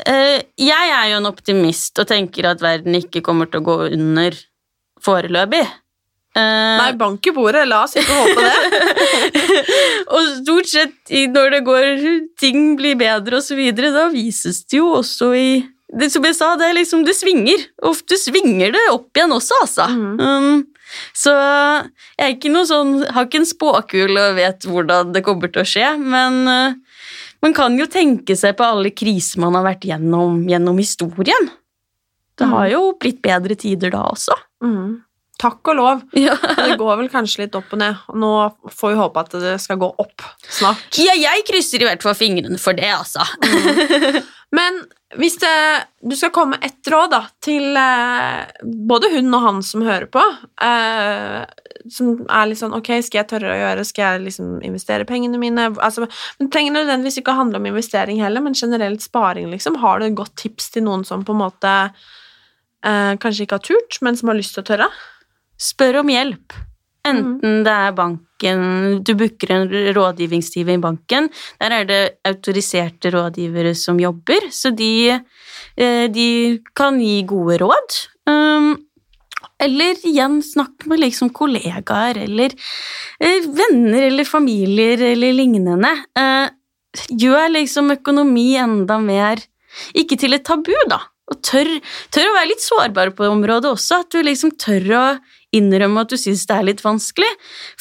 Eh, 0.08 0.42
jeg 0.58 0.92
er 0.96 1.12
jo 1.12 1.20
en 1.20 1.30
optimist 1.30 2.00
og 2.00 2.08
tenker 2.10 2.48
at 2.50 2.64
verden 2.64 2.96
ikke 2.98 3.24
kommer 3.26 3.50
til 3.50 3.62
å 3.62 3.68
gå 3.68 3.78
under 3.92 4.38
foreløpig. 5.04 5.66
Eh, 6.40 6.76
Nei, 6.80 6.94
bank 7.00 7.28
i 7.28 7.34
bordet, 7.36 7.66
la 7.70 7.84
oss 7.86 7.98
ikke 8.00 8.16
håpe 8.16 8.46
det. 8.46 9.44
og 10.14 10.32
stort 10.40 10.72
sett 10.72 11.14
når 11.34 11.56
det 11.56 11.62
går 11.68 11.90
ting 12.40 12.74
blir 12.80 12.98
bedre 13.00 13.40
og 13.40 13.46
så 13.46 13.58
videre, 13.60 13.92
da 13.96 14.08
vises 14.14 14.64
det 14.66 14.80
jo 14.80 14.94
også 15.02 15.34
i 15.36 15.50
det, 15.90 16.12
Som 16.14 16.26
jeg 16.28 16.36
sa, 16.38 16.52
det 16.54 16.68
er 16.68 16.76
liksom 16.78 17.02
det 17.02 17.16
svinger. 17.18 17.64
Ofte 17.90 18.14
svinger 18.22 18.76
det 18.76 18.84
opp 18.92 19.10
igjen 19.18 19.32
også, 19.34 19.56
altså. 19.64 19.88
Um, 19.90 20.68
så 21.18 21.34
jeg 21.34 22.28
er 22.28 22.36
ikke 22.36 22.52
noe 22.54 22.68
sånn, 22.70 22.92
har 23.10 23.26
ikke 23.26 23.42
en 23.42 23.50
spåkule 23.50 24.28
og 24.28 24.38
vet 24.38 24.68
hvordan 24.70 25.16
det 25.16 25.24
kommer 25.26 25.50
til 25.50 25.64
å 25.64 25.70
skje, 25.72 25.88
men 25.98 26.38
uh, 26.46 26.78
man 27.42 27.56
kan 27.58 27.74
jo 27.80 27.90
tenke 27.90 28.38
seg 28.38 28.54
på 28.60 28.68
alle 28.68 28.94
kriser 28.94 29.42
man 29.42 29.58
har 29.58 29.66
vært 29.66 29.90
gjennom 29.90 30.44
gjennom 30.50 30.78
historien. 30.78 31.50
Det 32.40 32.48
har 32.48 32.70
jo 32.72 32.84
blitt 33.00 33.20
bedre 33.24 33.56
tider 33.60 33.92
da 33.92 34.06
også. 34.14 34.36
Mm. 34.64 35.00
Takk 35.40 35.72
og 35.72 35.80
lov. 35.80 36.06
Ja. 36.20 36.36
Det 36.36 36.76
går 36.80 36.98
vel 37.00 37.10
kanskje 37.12 37.46
litt 37.46 37.56
opp 37.58 37.72
og 37.74 37.80
ned, 37.80 38.00
og 38.12 38.18
nå 38.20 38.32
får 38.76 38.94
vi 38.94 39.00
håpe 39.00 39.24
at 39.24 39.36
det 39.40 39.56
skal 39.64 39.80
gå 39.80 39.88
opp 40.04 40.26
snart. 40.52 41.00
Ja, 41.00 41.16
jeg 41.16 41.46
krysser 41.48 41.82
i 41.82 41.88
hvert 41.88 42.04
fall 42.04 42.18
fingrene 42.18 42.60
for 42.62 42.76
det, 42.76 42.90
altså. 42.92 43.24
Men 44.56 44.82
hvis 45.18 45.40
det, 45.42 45.54
du 46.06 46.14
skal 46.18 46.34
komme 46.34 46.58
med 46.58 46.66
ett 46.66 46.90
råd 46.92 47.12
da, 47.14 47.22
til 47.42 47.78
eh, 47.78 48.62
både 48.90 49.10
hun 49.16 49.34
og 49.34 49.46
han 49.46 49.62
som 49.66 49.86
hører 49.86 50.06
på, 50.12 50.22
eh, 50.66 51.42
som 51.90 52.12
er 52.28 52.50
litt 52.50 52.60
sånn 52.60 52.76
Ok, 52.78 52.92
skal 53.06 53.22
jeg 53.22 53.30
tørre 53.32 53.54
å 53.54 53.58
gjøre? 53.58 53.86
Skal 53.88 54.06
jeg 54.06 54.26
liksom 54.28 54.60
investere 54.66 55.08
pengene 55.10 55.40
mine? 55.42 55.70
Altså, 55.82 56.06
men 56.38 56.52
trenger 56.54 56.76
nødvendigvis 56.76 57.22
ikke 57.22 57.34
å 57.34 57.40
handle 57.40 57.62
om 57.62 57.70
investering 57.70 58.22
heller, 58.22 58.44
men 58.46 58.58
generelt 58.58 59.06
sparing, 59.06 59.50
liksom. 59.54 59.80
Har 59.82 60.02
du 60.02 60.10
et 60.10 60.18
godt 60.18 60.36
tips 60.42 60.74
til 60.76 60.86
noen 60.86 61.06
som 61.08 61.26
på 61.26 61.34
en 61.34 61.42
måte 61.46 61.76
eh, 61.86 63.14
kanskje 63.22 63.48
ikke 63.48 63.62
har 63.62 63.66
turt, 63.66 64.02
men 64.06 64.20
som 64.20 64.34
har 64.34 64.38
lyst 64.38 64.58
til 64.58 64.66
å 64.66 64.70
tørre? 64.74 64.92
Spør 65.60 66.02
om 66.04 66.12
hjelp. 66.12 66.56
Enten 67.08 67.62
det 67.64 67.72
er 67.74 67.96
banken 67.96 69.00
Du 69.08 69.14
booker 69.18 69.54
en 69.56 69.66
rådgivningstime 69.96 70.76
i 70.76 70.82
banken. 70.84 71.30
Der 71.60 71.76
er 71.80 71.88
det 71.88 72.02
autoriserte 72.28 73.12
rådgivere 73.16 73.74
som 73.76 74.00
jobber, 74.00 74.50
så 74.52 74.72
de, 74.76 75.20
eh, 75.78 76.06
de 76.08 76.60
kan 76.76 77.00
gi 77.00 77.24
gode 77.28 77.60
råd. 77.64 77.98
Um, 78.30 78.78
eller 79.60 80.00
igjen, 80.08 80.40
snakk 80.44 80.86
med 80.88 81.02
liksom 81.04 81.34
kollegaer 81.36 82.18
eller 82.24 82.56
eh, 83.20 83.44
venner 83.44 84.08
eller 84.08 84.28
familier 84.28 85.02
eller 85.12 85.36
lignende. 85.36 85.92
Eh, 86.16 86.48
gjør 87.12 87.52
liksom 87.58 87.92
økonomi 88.00 88.56
enda 88.58 88.98
mer 89.00 89.44
Ikke 89.94 90.18
til 90.18 90.34
et 90.34 90.44
tabu, 90.44 90.74
da. 90.90 90.98
Og 91.30 91.38
tør, 91.46 91.68
tør 92.10 92.32
å 92.32 92.34
være 92.34 92.50
litt 92.50 92.64
sårbar 92.64 93.12
på 93.14 93.28
området 93.30 93.70
også. 93.70 94.00
At 94.02 94.16
du 94.16 94.24
liksom 94.26 94.56
tør 94.58 94.88
å 94.98 95.04
innrømme 95.56 96.04
at 96.06 96.12
du 96.12 96.18
syns 96.20 96.46
det 96.50 96.58
er 96.58 96.68
litt 96.68 96.84
vanskelig. 96.86 97.30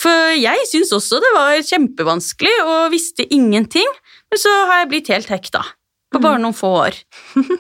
For 0.01 0.35
jeg 0.39 0.69
syns 0.71 0.93
også 0.97 1.21
det 1.25 1.33
var 1.37 1.57
kjempevanskelig 1.71 2.55
og 2.65 2.93
visste 2.95 3.27
ingenting. 3.35 3.91
Men 4.29 4.43
så 4.43 4.55
har 4.71 4.83
jeg 4.83 4.93
blitt 4.95 5.13
helt 5.13 5.33
hekta. 5.33 5.65
På 6.09 6.23
bare 6.25 6.41
noen 6.41 6.57
få 6.57 6.71
år. 6.87 6.95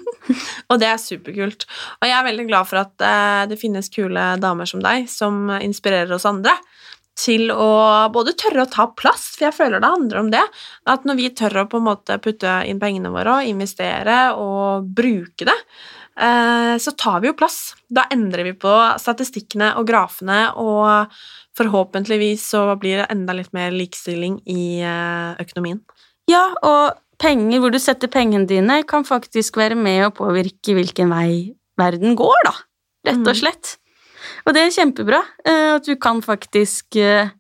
Og 0.73 0.79
det 0.81 0.87
er 0.89 1.01
superkult. 1.03 1.67
Og 2.01 2.09
jeg 2.09 2.17
er 2.17 2.25
veldig 2.25 2.47
glad 2.49 2.69
for 2.71 2.81
at 2.81 3.05
eh, 3.05 3.43
det 3.51 3.59
finnes 3.61 3.93
kule 3.93 4.23
damer 4.41 4.69
som 4.71 4.81
deg, 4.81 5.05
som 5.13 5.51
inspirerer 5.61 6.15
oss 6.17 6.25
andre 6.29 6.55
til 7.19 7.51
å 7.51 7.69
både 8.15 8.35
tørre 8.39 8.65
å 8.65 8.71
ta 8.71 8.87
plass, 8.95 9.33
for 9.35 9.49
jeg 9.49 9.57
føler 9.57 9.83
det 9.83 9.91
handler 9.91 10.21
om 10.21 10.31
det. 10.33 10.45
At 10.91 11.07
når 11.09 11.19
vi 11.19 11.31
tør 11.37 11.65
å 11.65 11.69
på 11.71 11.81
en 11.81 11.89
måte 11.89 12.19
putte 12.23 12.61
inn 12.69 12.81
pengene 12.83 13.13
våre 13.15 13.41
og 13.41 13.51
investere 13.51 14.19
og 14.39 14.87
bruke 14.97 15.49
det, 15.49 15.57
så 16.19 16.93
tar 16.99 17.21
vi 17.23 17.29
jo 17.29 17.35
plass. 17.39 17.77
Da 17.87 18.03
endrer 18.11 18.43
vi 18.49 18.53
på 18.59 18.73
statistikkene 18.99 19.69
og 19.79 19.87
grafene, 19.87 20.49
og 20.59 21.13
forhåpentligvis 21.59 22.47
så 22.53 22.63
blir 22.81 23.03
det 23.03 23.09
enda 23.13 23.35
litt 23.37 23.53
mer 23.57 23.75
likestilling 23.75 24.39
i 24.51 24.81
eh, 24.85 25.35
økonomien. 25.43 25.81
Ja, 26.31 26.45
og 26.67 26.99
penger 27.23 27.63
hvor 27.63 27.75
du 27.75 27.81
setter 27.83 28.11
pengene 28.13 28.49
dine, 28.49 28.83
kan 28.89 29.07
faktisk 29.09 29.59
være 29.59 29.79
med 29.79 30.07
å 30.07 30.15
påvirke 30.15 30.77
hvilken 30.77 31.11
vei 31.13 31.57
verden 31.79 32.17
går, 32.19 32.39
da. 32.47 32.55
Rett 33.09 33.31
og 33.31 33.39
slett. 33.39 33.77
Og 34.47 34.55
det 34.55 34.65
er 34.65 34.75
kjempebra 34.75 35.23
eh, 35.47 35.75
at 35.77 35.89
du 35.89 35.95
kan 36.01 36.21
faktisk 36.25 36.99
eh, 37.01 37.31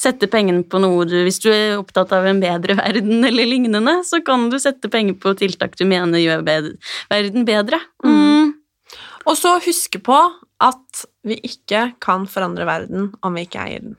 sette 0.00 0.28
pengene 0.28 0.64
på 0.68 0.80
noe 0.82 1.06
du 1.08 1.16
Hvis 1.24 1.40
du 1.40 1.48
er 1.52 1.78
opptatt 1.78 2.12
av 2.12 2.26
en 2.28 2.40
bedre 2.42 2.76
verden 2.78 3.24
eller 3.24 3.48
lignende, 3.48 3.98
så 4.04 4.20
kan 4.24 4.48
du 4.52 4.58
sette 4.60 4.90
penger 4.92 5.18
på 5.20 5.34
tiltak 5.40 5.76
du 5.78 5.86
mener 5.88 6.20
gjør 6.20 6.44
bedre, 6.46 6.74
verden 7.12 7.46
bedre. 7.48 7.80
Mm. 8.04 8.56
Og 9.26 9.38
så 9.38 9.56
huske 9.64 10.00
på 10.04 10.16
at 10.62 11.06
vi 11.26 11.38
ikke 11.44 11.90
kan 12.02 12.26
forandre 12.30 12.66
verden 12.68 13.10
om 13.24 13.36
vi 13.36 13.46
ikke 13.46 13.64
eier 13.64 13.86
den. 13.88 13.96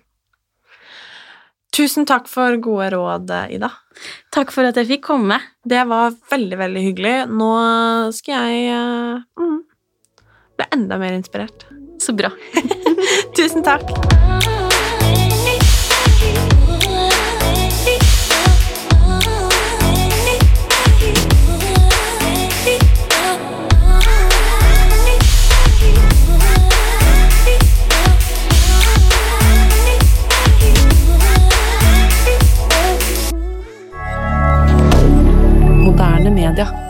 Tusen 1.78 2.08
takk 2.10 2.30
for 2.32 2.56
gode 2.64 2.90
råd, 2.96 3.30
Ida. 3.54 3.70
Takk 4.34 4.54
for 4.56 4.66
at 4.66 4.80
jeg 4.80 4.90
fikk 4.96 5.04
komme. 5.12 5.38
Det 5.62 5.84
var 5.90 6.16
veldig, 6.32 6.58
veldig 6.64 6.86
hyggelig. 6.88 7.16
Nå 7.30 7.52
skal 8.18 8.50
jeg 8.50 8.74
eh, 8.74 9.44
mm, 9.44 9.60
bli 10.58 10.70
enda 10.80 11.02
mer 11.02 11.18
inspirert. 11.20 11.68
Så 12.02 12.18
bra. 12.18 12.34
Tusen 13.38 13.66
takk. 13.68 14.57
rien 36.48 36.54
dire. 36.54 36.87